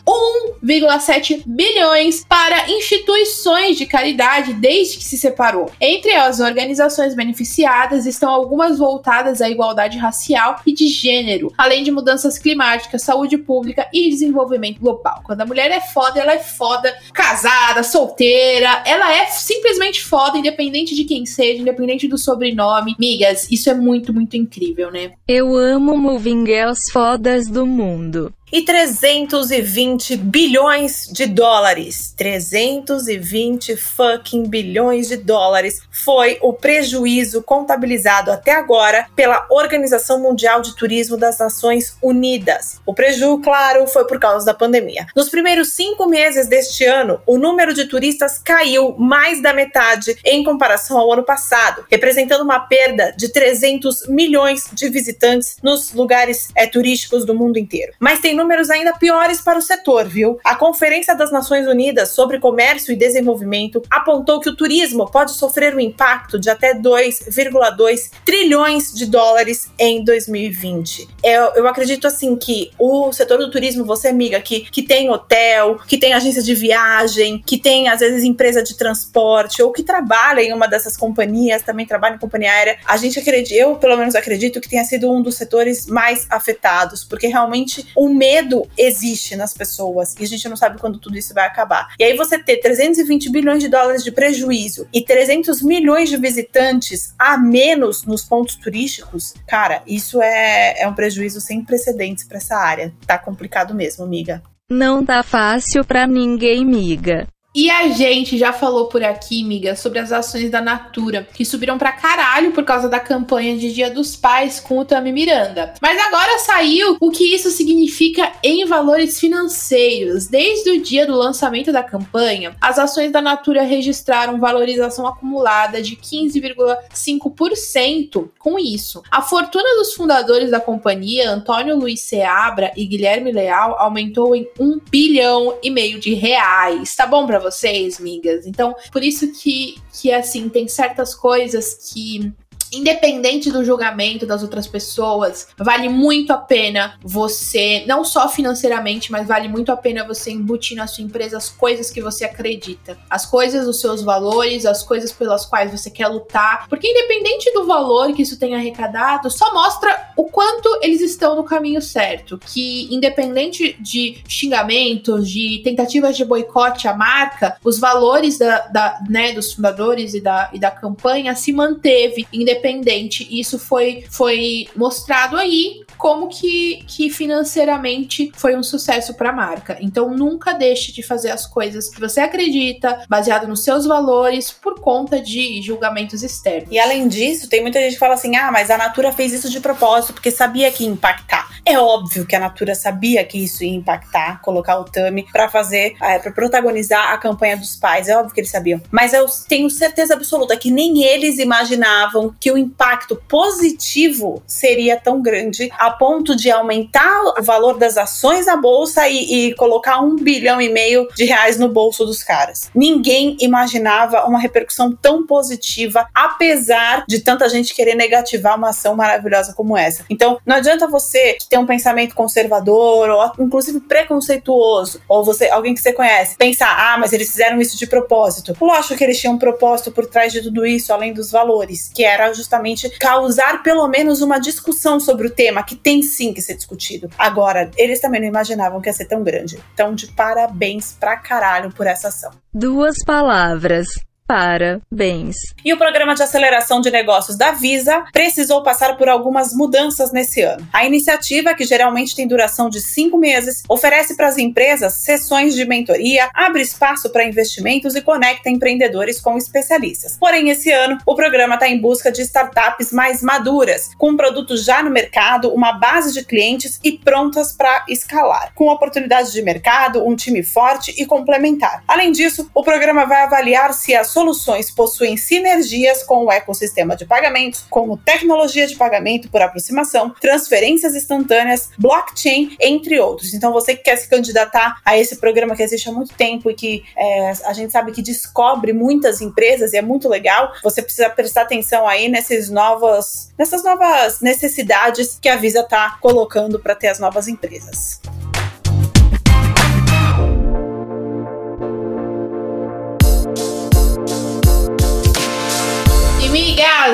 1,7 0.62 1.42
bilhões 1.46 2.24
para 2.28 2.70
instituições 2.70 3.76
de 3.76 3.86
caridade 3.86 4.54
desde 4.54 4.98
que 4.98 5.04
se 5.04 5.16
separou. 5.16 5.70
Entre 5.80 6.12
as 6.12 6.40
organizações 6.40 7.14
beneficiadas 7.14 8.06
estão 8.06 8.29
algumas 8.30 8.78
voltadas 8.78 9.40
à 9.40 9.48
igualdade 9.48 9.98
racial 9.98 10.56
e 10.66 10.72
de 10.72 10.88
gênero, 10.88 11.52
além 11.56 11.82
de 11.82 11.90
mudanças 11.90 12.38
climáticas, 12.38 13.02
saúde 13.02 13.38
pública 13.38 13.88
e 13.92 14.08
desenvolvimento 14.10 14.80
global. 14.80 15.20
Quando 15.24 15.40
a 15.40 15.46
mulher 15.46 15.70
é 15.70 15.80
foda, 15.80 16.20
ela 16.20 16.32
é 16.32 16.38
foda, 16.38 16.94
casada, 17.12 17.82
solteira, 17.82 18.82
ela 18.86 19.12
é 19.12 19.26
simplesmente 19.26 20.02
foda, 20.02 20.38
independente 20.38 20.94
de 20.94 21.04
quem 21.04 21.26
seja, 21.26 21.60
independente 21.60 22.08
do 22.08 22.18
sobrenome. 22.18 22.94
Migas, 22.98 23.50
isso 23.50 23.70
é 23.70 23.74
muito, 23.74 24.12
muito 24.12 24.36
incrível, 24.36 24.90
né? 24.90 25.12
Eu 25.26 25.56
amo 25.56 25.96
Moving 25.96 26.46
Girls 26.46 26.90
fodas 26.90 27.48
do 27.48 27.66
mundo 27.66 28.32
e 28.52 28.62
320 28.62 30.16
bilhões 30.16 31.08
de 31.12 31.26
dólares. 31.26 32.14
320 32.16 33.76
fucking 33.76 34.48
bilhões 34.48 35.08
de 35.08 35.16
dólares 35.16 35.82
foi 36.04 36.38
o 36.40 36.52
prejuízo 36.52 37.42
contabilizado 37.42 38.30
até 38.30 38.52
agora 38.52 39.06
pela 39.14 39.46
Organização 39.50 40.20
Mundial 40.20 40.62
de 40.62 40.74
Turismo 40.74 41.16
das 41.16 41.38
Nações 41.38 41.96
Unidas. 42.02 42.80
O 42.84 42.94
prejuízo, 42.94 43.38
claro, 43.38 43.86
foi 43.86 44.06
por 44.06 44.18
causa 44.18 44.46
da 44.46 44.54
pandemia. 44.54 45.06
Nos 45.14 45.28
primeiros 45.28 45.72
cinco 45.72 46.08
meses 46.08 46.48
deste 46.48 46.84
ano, 46.84 47.20
o 47.26 47.38
número 47.38 47.74
de 47.74 47.86
turistas 47.86 48.38
caiu 48.38 48.94
mais 48.98 49.42
da 49.42 49.52
metade 49.52 50.16
em 50.24 50.42
comparação 50.42 50.98
ao 50.98 51.12
ano 51.12 51.22
passado, 51.22 51.84
representando 51.90 52.42
uma 52.42 52.60
perda 52.60 53.12
de 53.16 53.32
300 53.32 54.08
milhões 54.08 54.68
de 54.72 54.88
visitantes 54.88 55.56
nos 55.62 55.92
lugares 55.92 56.48
é, 56.54 56.66
turísticos 56.66 57.24
do 57.24 57.34
mundo 57.34 57.58
inteiro. 57.58 57.92
Mas 57.98 58.20
tem 58.20 58.39
números 58.40 58.70
ainda 58.70 58.92
piores 58.92 59.40
para 59.40 59.58
o 59.58 59.62
setor, 59.62 60.06
viu? 60.06 60.38
A 60.44 60.54
Conferência 60.54 61.14
das 61.14 61.30
Nações 61.30 61.66
Unidas 61.66 62.10
sobre 62.10 62.38
Comércio 62.38 62.92
e 62.92 62.96
Desenvolvimento 62.96 63.82
apontou 63.90 64.40
que 64.40 64.48
o 64.48 64.56
turismo 64.56 65.10
pode 65.10 65.32
sofrer 65.32 65.74
um 65.74 65.80
impacto 65.80 66.38
de 66.38 66.48
até 66.48 66.74
2,2 66.74 68.10
trilhões 68.24 68.92
de 68.92 69.06
dólares 69.06 69.70
em 69.78 70.02
2020. 70.04 71.08
Eu, 71.22 71.42
eu 71.54 71.66
acredito 71.68 72.06
assim 72.06 72.34
que 72.36 72.70
o 72.78 73.12
setor 73.12 73.38
do 73.38 73.50
turismo, 73.50 73.84
você 73.84 74.08
amiga 74.08 74.40
que, 74.40 74.60
que 74.70 74.82
tem 74.82 75.10
hotel, 75.10 75.78
que 75.86 75.98
tem 75.98 76.12
agência 76.12 76.42
de 76.42 76.54
viagem, 76.54 77.42
que 77.44 77.58
tem 77.58 77.88
às 77.88 78.00
vezes 78.00 78.24
empresa 78.24 78.62
de 78.62 78.76
transporte 78.76 79.62
ou 79.62 79.72
que 79.72 79.82
trabalha 79.82 80.40
em 80.40 80.52
uma 80.52 80.66
dessas 80.66 80.96
companhias, 80.96 81.62
também 81.62 81.86
trabalha 81.86 82.14
em 82.14 82.18
companhia 82.18 82.50
aérea, 82.50 82.78
a 82.86 82.96
gente 82.96 83.18
acredita, 83.18 83.60
eu 83.60 83.76
pelo 83.76 83.96
menos 83.96 84.14
acredito 84.14 84.60
que 84.60 84.68
tenha 84.68 84.84
sido 84.84 85.10
um 85.12 85.20
dos 85.22 85.36
setores 85.36 85.86
mais 85.86 86.26
afetados, 86.30 87.04
porque 87.04 87.26
realmente 87.26 87.86
o 87.96 88.08
medo 88.08 88.29
medo 88.30 88.64
existe 88.78 89.34
nas 89.34 89.52
pessoas 89.52 90.14
e 90.18 90.22
a 90.22 90.26
gente 90.26 90.48
não 90.48 90.56
sabe 90.56 90.78
quando 90.78 91.00
tudo 91.00 91.18
isso 91.18 91.34
vai 91.34 91.46
acabar. 91.46 91.88
E 91.98 92.04
aí 92.04 92.16
você 92.16 92.38
ter 92.38 92.58
320 92.58 93.28
bilhões 93.30 93.60
de 93.60 93.68
dólares 93.68 94.04
de 94.04 94.12
prejuízo 94.12 94.86
e 94.92 95.02
300 95.02 95.62
milhões 95.62 96.08
de 96.08 96.16
visitantes 96.16 97.12
a 97.18 97.36
menos 97.36 98.04
nos 98.04 98.22
pontos 98.22 98.54
turísticos, 98.54 99.34
cara, 99.48 99.82
isso 99.84 100.22
é, 100.22 100.80
é 100.80 100.88
um 100.88 100.94
prejuízo 100.94 101.40
sem 101.40 101.64
precedentes 101.64 102.24
para 102.24 102.38
essa 102.38 102.56
área. 102.56 102.94
Tá 103.04 103.18
complicado 103.18 103.74
mesmo, 103.74 104.04
amiga. 104.04 104.40
Não 104.70 105.04
tá 105.04 105.24
fácil 105.24 105.84
pra 105.84 106.06
ninguém, 106.06 106.64
miga. 106.64 107.26
E 107.52 107.68
a 107.68 107.88
gente 107.88 108.38
já 108.38 108.52
falou 108.52 108.86
por 108.86 109.02
aqui, 109.02 109.42
miga, 109.42 109.74
sobre 109.74 109.98
as 109.98 110.12
ações 110.12 110.48
da 110.50 110.60
Natura, 110.60 111.26
que 111.34 111.44
subiram 111.44 111.76
pra 111.76 111.90
caralho 111.90 112.52
por 112.52 112.62
causa 112.62 112.88
da 112.88 113.00
campanha 113.00 113.58
de 113.58 113.74
Dia 113.74 113.90
dos 113.90 114.14
Pais 114.14 114.60
com 114.60 114.78
o 114.78 114.84
Tami 114.84 115.10
Miranda. 115.10 115.74
Mas 115.82 116.00
agora 116.00 116.38
saiu 116.38 116.96
o 117.00 117.10
que 117.10 117.34
isso 117.34 117.50
significa 117.50 118.30
em 118.40 118.64
valores 118.66 119.18
financeiros. 119.18 120.28
Desde 120.28 120.70
o 120.70 120.80
dia 120.80 121.04
do 121.04 121.16
lançamento 121.16 121.72
da 121.72 121.82
campanha, 121.82 122.54
as 122.60 122.78
ações 122.78 123.10
da 123.10 123.20
Natura 123.20 123.62
registraram 123.62 124.38
valorização 124.38 125.04
acumulada 125.04 125.82
de 125.82 125.96
15,5% 125.96 128.28
com 128.38 128.60
isso. 128.60 129.02
A 129.10 129.22
fortuna 129.22 129.74
dos 129.74 129.92
fundadores 129.92 130.52
da 130.52 130.60
companhia, 130.60 131.28
Antônio 131.28 131.76
Luiz 131.76 132.02
Seabra 132.02 132.70
e 132.76 132.86
Guilherme 132.86 133.32
Leal, 133.32 133.74
aumentou 133.76 134.36
em 134.36 134.48
1 134.56 134.78
bilhão 134.88 135.58
e 135.60 135.68
meio 135.68 135.98
de 135.98 136.14
reais. 136.14 136.94
Tá 136.94 137.08
bom 137.08 137.26
pra 137.26 137.39
vocês, 137.40 137.98
migas. 137.98 138.46
Então, 138.46 138.74
por 138.92 139.02
isso 139.02 139.32
que, 139.32 139.76
que 139.92 140.12
assim, 140.12 140.48
tem 140.48 140.68
certas 140.68 141.14
coisas 141.14 141.92
que 141.92 142.32
independente 142.72 143.50
do 143.50 143.64
julgamento 143.64 144.24
das 144.24 144.42
outras 144.42 144.66
pessoas, 144.66 145.48
vale 145.58 145.88
muito 145.88 146.32
a 146.32 146.36
pena 146.36 146.94
você, 147.02 147.84
não 147.86 148.04
só 148.04 148.28
financeiramente, 148.28 149.10
mas 149.10 149.26
vale 149.26 149.48
muito 149.48 149.72
a 149.72 149.76
pena 149.76 150.06
você 150.06 150.30
embutir 150.30 150.76
na 150.76 150.86
sua 150.86 151.04
empresa 151.04 151.36
as 151.36 151.48
coisas 151.48 151.90
que 151.90 152.00
você 152.00 152.24
acredita, 152.24 152.98
as 153.08 153.26
coisas, 153.26 153.66
os 153.66 153.80
seus 153.80 154.02
valores, 154.02 154.64
as 154.64 154.82
coisas 154.82 155.12
pelas 155.12 155.44
quais 155.44 155.70
você 155.70 155.90
quer 155.90 156.08
lutar, 156.08 156.68
porque 156.68 156.88
independente 156.88 157.52
do 157.52 157.66
valor 157.66 158.12
que 158.12 158.22
isso 158.22 158.38
tenha 158.38 158.56
arrecadado, 158.56 159.30
só 159.30 159.52
mostra 159.52 160.10
o 160.16 160.24
quanto 160.24 160.68
eles 160.82 161.00
estão 161.00 161.36
no 161.36 161.44
caminho 161.44 161.82
certo, 161.82 162.38
que 162.38 162.92
independente 162.94 163.76
de 163.80 164.18
xingamentos, 164.28 165.28
de 165.28 165.60
tentativas 165.64 166.16
de 166.16 166.24
boicote 166.24 166.86
à 166.86 166.94
marca, 166.94 167.56
os 167.64 167.78
valores 167.78 168.38
da, 168.38 168.60
da 168.68 169.00
né, 169.08 169.32
dos 169.32 169.52
fundadores 169.52 170.14
e 170.14 170.20
da, 170.20 170.50
e 170.52 170.58
da 170.58 170.70
campanha 170.70 171.34
se 171.34 171.52
manteve, 171.52 172.26
independente 172.32 172.59
independente. 172.60 173.26
Isso 173.30 173.58
foi, 173.58 174.04
foi 174.10 174.68
mostrado 174.76 175.36
aí 175.36 175.84
como 175.96 176.28
que, 176.28 176.82
que 176.86 177.10
financeiramente 177.10 178.32
foi 178.34 178.56
um 178.56 178.62
sucesso 178.62 179.14
para 179.14 179.30
a 179.30 179.32
marca. 179.32 179.76
Então 179.80 180.10
nunca 180.14 180.52
deixe 180.52 180.92
de 180.92 181.02
fazer 181.02 181.30
as 181.30 181.46
coisas 181.46 181.88
que 181.88 182.00
você 182.00 182.20
acredita, 182.20 183.04
baseado 183.08 183.46
nos 183.46 183.64
seus 183.64 183.86
valores, 183.86 184.50
por 184.50 184.80
conta 184.80 185.20
de 185.20 185.60
julgamentos 185.62 186.22
externos. 186.22 186.70
E 186.70 186.78
além 186.78 187.08
disso, 187.08 187.48
tem 187.48 187.60
muita 187.60 187.80
gente 187.80 187.94
que 187.94 187.98
fala 187.98 188.14
assim: 188.14 188.36
ah, 188.36 188.50
mas 188.50 188.70
a 188.70 188.78
Natura 188.78 189.12
fez 189.12 189.32
isso 189.32 189.50
de 189.50 189.60
propósito 189.60 190.14
porque 190.14 190.30
sabia 190.30 190.70
que 190.70 190.84
ia 190.84 190.90
impactar. 190.90 191.50
É 191.64 191.78
óbvio 191.78 192.26
que 192.26 192.34
a 192.34 192.40
Natura 192.40 192.74
sabia 192.74 193.24
que 193.24 193.38
isso 193.44 193.62
ia 193.62 193.74
impactar, 193.74 194.40
colocar 194.40 194.78
o 194.78 194.84
Tami 194.84 195.26
para 195.30 195.48
fazer, 195.48 195.96
é, 196.00 196.18
para 196.18 196.32
protagonizar 196.32 197.12
a 197.12 197.18
campanha 197.18 197.56
dos 197.56 197.76
pais. 197.76 198.08
É 198.08 198.16
óbvio 198.16 198.32
que 198.32 198.40
eles 198.40 198.50
sabiam. 198.50 198.80
Mas 198.90 199.12
eu 199.12 199.26
tenho 199.46 199.68
certeza 199.68 200.14
absoluta 200.14 200.56
que 200.56 200.70
nem 200.70 201.02
eles 201.04 201.38
imaginavam 201.38 202.34
que 202.40 202.49
o 202.50 202.58
impacto 202.58 203.16
positivo 203.28 204.42
seria 204.46 204.98
tão 204.98 205.22
grande 205.22 205.70
a 205.78 205.90
ponto 205.90 206.34
de 206.36 206.50
aumentar 206.50 207.34
o 207.38 207.42
valor 207.42 207.78
das 207.78 207.96
ações 207.96 208.46
na 208.46 208.56
bolsa 208.56 209.08
e, 209.08 209.48
e 209.48 209.54
colocar 209.54 210.00
um 210.00 210.16
bilhão 210.16 210.60
e 210.60 210.68
meio 210.68 211.08
de 211.14 211.24
reais 211.24 211.58
no 211.58 211.68
bolso 211.68 212.04
dos 212.04 212.22
caras. 212.22 212.70
Ninguém 212.74 213.36
imaginava 213.40 214.24
uma 214.26 214.38
repercussão 214.38 214.92
tão 214.92 215.26
positiva, 215.26 216.06
apesar 216.14 217.04
de 217.06 217.20
tanta 217.20 217.48
gente 217.48 217.74
querer 217.74 217.94
negativar 217.94 218.56
uma 218.56 218.70
ação 218.70 218.94
maravilhosa 218.96 219.52
como 219.54 219.76
essa. 219.76 220.04
Então, 220.08 220.38
não 220.44 220.56
adianta 220.56 220.86
você 220.86 221.36
ter 221.48 221.58
um 221.58 221.66
pensamento 221.66 222.14
conservador 222.14 223.10
ou 223.10 223.44
inclusive 223.44 223.80
preconceituoso, 223.80 225.00
ou 225.08 225.24
você, 225.24 225.48
alguém 225.48 225.74
que 225.74 225.80
você 225.80 225.92
conhece, 225.92 226.36
pensar, 226.36 226.74
ah, 226.76 226.98
mas 226.98 227.12
eles 227.12 227.30
fizeram 227.30 227.60
isso 227.60 227.76
de 227.76 227.86
propósito. 227.86 228.56
Lógico 228.60 228.96
que 228.96 229.04
eles 229.04 229.18
tinham 229.18 229.34
um 229.34 229.38
propósito 229.38 229.90
por 229.90 230.06
trás 230.06 230.32
de 230.32 230.42
tudo 230.42 230.66
isso, 230.66 230.92
além 230.92 231.12
dos 231.12 231.30
valores, 231.30 231.90
que 231.94 232.04
era 232.04 232.32
justamente 232.40 232.90
causar 232.98 233.62
pelo 233.62 233.86
menos 233.88 234.20
uma 234.20 234.38
discussão 234.38 234.98
sobre 234.98 235.28
o 235.28 235.30
tema, 235.30 235.62
que 235.62 235.76
tem 235.76 236.02
sim 236.02 236.32
que 236.32 236.42
ser 236.42 236.56
discutido. 236.56 237.08
Agora, 237.18 237.70
eles 237.76 238.00
também 238.00 238.20
não 238.20 238.28
imaginavam 238.28 238.80
que 238.80 238.88
ia 238.88 238.92
ser 238.92 239.06
tão 239.06 239.22
grande. 239.22 239.58
Então, 239.72 239.94
de 239.94 240.08
parabéns 240.08 240.96
pra 240.98 241.16
caralho 241.16 241.70
por 241.72 241.86
essa 241.86 242.08
ação. 242.08 242.30
Duas 242.52 242.96
palavras 243.04 243.86
Parabéns. 244.30 245.38
E 245.64 245.72
o 245.74 245.76
programa 245.76 246.14
de 246.14 246.22
aceleração 246.22 246.80
de 246.80 246.88
negócios 246.88 247.36
da 247.36 247.50
Visa 247.50 248.04
precisou 248.12 248.62
passar 248.62 248.96
por 248.96 249.08
algumas 249.08 249.52
mudanças 249.52 250.12
nesse 250.12 250.40
ano. 250.40 250.64
A 250.72 250.86
iniciativa, 250.86 251.52
que 251.52 251.64
geralmente 251.64 252.14
tem 252.14 252.28
duração 252.28 252.70
de 252.70 252.80
cinco 252.80 253.18
meses, 253.18 253.64
oferece 253.68 254.16
para 254.16 254.28
as 254.28 254.38
empresas 254.38 255.02
sessões 255.02 255.52
de 255.56 255.64
mentoria, 255.64 256.30
abre 256.32 256.62
espaço 256.62 257.10
para 257.10 257.24
investimentos 257.24 257.96
e 257.96 258.02
conecta 258.02 258.48
empreendedores 258.48 259.20
com 259.20 259.36
especialistas. 259.36 260.16
Porém, 260.16 260.48
esse 260.48 260.70
ano, 260.70 260.96
o 261.04 261.16
programa 261.16 261.54
está 261.54 261.68
em 261.68 261.80
busca 261.80 262.12
de 262.12 262.22
startups 262.22 262.92
mais 262.92 263.24
maduras, 263.24 263.90
com 263.98 264.16
produtos 264.16 264.64
já 264.64 264.80
no 264.80 264.90
mercado, 264.90 265.52
uma 265.52 265.72
base 265.72 266.12
de 266.12 266.24
clientes 266.24 266.78
e 266.84 266.92
prontas 266.92 267.50
para 267.52 267.84
escalar, 267.88 268.52
com 268.54 268.68
oportunidades 268.68 269.32
de 269.32 269.42
mercado, 269.42 270.06
um 270.06 270.14
time 270.14 270.44
forte 270.44 270.94
e 270.96 271.04
complementar. 271.04 271.82
Além 271.88 272.12
disso, 272.12 272.48
o 272.54 272.62
programa 272.62 273.06
vai 273.06 273.22
avaliar 273.22 273.74
se 273.74 273.92
as 273.92 274.19
soluções 274.20 274.70
possuem 274.70 275.16
sinergias 275.16 276.02
com 276.02 276.26
o 276.26 276.30
ecossistema 276.30 276.94
de 276.94 277.06
pagamentos, 277.06 277.64
como 277.70 277.96
tecnologia 277.96 278.66
de 278.66 278.76
pagamento 278.76 279.30
por 279.30 279.40
aproximação, 279.40 280.10
transferências 280.20 280.94
instantâneas, 280.94 281.70
blockchain, 281.78 282.54
entre 282.60 283.00
outros. 283.00 283.32
Então, 283.32 283.50
você 283.50 283.74
que 283.74 283.84
quer 283.84 283.96
se 283.96 284.10
candidatar 284.10 284.78
a 284.84 284.98
esse 284.98 285.16
programa 285.16 285.56
que 285.56 285.62
existe 285.62 285.88
há 285.88 285.92
muito 285.92 286.14
tempo 286.14 286.50
e 286.50 286.54
que 286.54 286.84
é, 286.94 287.32
a 287.46 287.54
gente 287.54 287.72
sabe 287.72 287.92
que 287.92 288.02
descobre 288.02 288.74
muitas 288.74 289.22
empresas 289.22 289.72
e 289.72 289.78
é 289.78 289.82
muito 289.82 290.06
legal, 290.06 290.52
você 290.62 290.82
precisa 290.82 291.08
prestar 291.08 291.42
atenção 291.42 291.88
aí 291.88 292.06
nesses 292.06 292.50
novos, 292.50 293.30
nessas 293.38 293.64
novas 293.64 294.20
necessidades 294.20 295.18
que 295.20 295.30
a 295.30 295.36
Visa 295.36 295.60
está 295.60 295.96
colocando 295.98 296.60
para 296.60 296.74
ter 296.74 296.88
as 296.88 296.98
novas 296.98 297.26
empresas. 297.26 298.00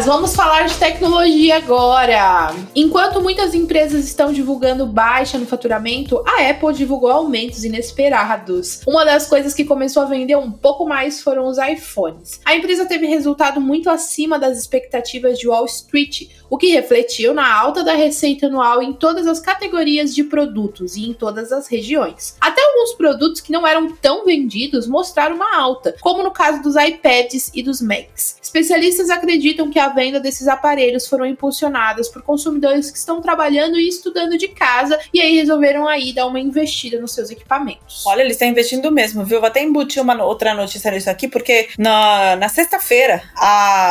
Vamos 0.06 0.36
falar 0.36 0.68
de 0.68 0.76
tecnologia 0.76 1.56
agora. 1.56 2.54
Enquanto 2.76 3.20
muitas 3.20 3.54
empresas 3.54 4.04
estão 4.04 4.32
divulgando 4.32 4.86
baixa 4.86 5.36
no 5.36 5.44
faturamento, 5.44 6.22
a 6.25 6.48
Apple 6.48 6.72
divulgou 6.75 7.10
aumentos 7.10 7.64
inesperados. 7.64 8.82
Uma 8.86 9.04
das 9.04 9.26
coisas 9.28 9.52
que 9.52 9.64
começou 9.64 10.04
a 10.04 10.06
vender 10.06 10.36
um 10.36 10.52
pouco 10.52 10.86
mais 10.86 11.20
foram 11.20 11.48
os 11.48 11.58
iPhones. 11.58 12.40
A 12.44 12.54
empresa 12.54 12.86
teve 12.86 13.08
resultado 13.08 13.60
muito 13.60 13.90
acima 13.90 14.38
das 14.38 14.56
expectativas 14.56 15.40
de 15.40 15.48
Wall 15.48 15.66
Street, 15.66 16.28
o 16.48 16.58
que 16.58 16.68
refletiu 16.68 17.34
na 17.34 17.52
alta 17.52 17.82
da 17.82 17.94
receita 17.94 18.46
anual 18.46 18.82
em 18.82 18.92
todas 18.92 19.26
as 19.26 19.40
categorias 19.40 20.14
de 20.14 20.24
produtos 20.24 20.96
e 20.96 21.08
em 21.08 21.12
todas 21.12 21.52
as 21.52 21.66
regiões. 21.68 22.36
Até 22.40 22.62
alguns 22.62 22.94
produtos 22.94 23.40
que 23.40 23.52
não 23.52 23.66
eram 23.66 23.92
tão 23.96 24.24
vendidos 24.24 24.86
mostraram 24.86 25.36
uma 25.36 25.56
alta, 25.56 25.94
como 26.00 26.22
no 26.22 26.30
caso 26.30 26.62
dos 26.62 26.76
iPads 26.76 27.50
e 27.54 27.62
dos 27.62 27.80
Macs. 27.80 28.36
Especialistas 28.42 29.10
acreditam 29.10 29.70
que 29.70 29.78
a 29.78 29.88
venda 29.88 30.20
desses 30.20 30.48
aparelhos 30.48 31.06
foram 31.06 31.26
impulsionadas 31.26 32.08
por 32.08 32.22
consumidores 32.22 32.90
que 32.90 32.98
estão 32.98 33.20
trabalhando 33.20 33.78
e 33.78 33.88
estudando 33.88 34.38
de 34.38 34.48
casa 34.48 34.98
e 35.12 35.20
aí 35.20 35.36
resolveram 35.36 35.88
aí 35.88 36.12
dar 36.12 36.26
uma 36.26 36.40
investida 36.40 37.00
nos 37.00 37.12
seus 37.12 37.30
equipamentos. 37.30 38.04
Olha, 38.06 38.22
eles 38.22 38.34
estão 38.34 38.48
investindo 38.48 38.90
mesmo, 38.90 39.24
viu? 39.24 39.40
Vou 39.40 39.48
até 39.48 39.62
embutir 39.62 40.02
uma 40.02 40.22
outra 40.24 40.54
notícia 40.54 40.90
nisso 40.90 41.10
aqui, 41.10 41.28
porque 41.28 41.68
na, 41.78 42.36
na 42.36 42.48
sexta-feira 42.48 43.22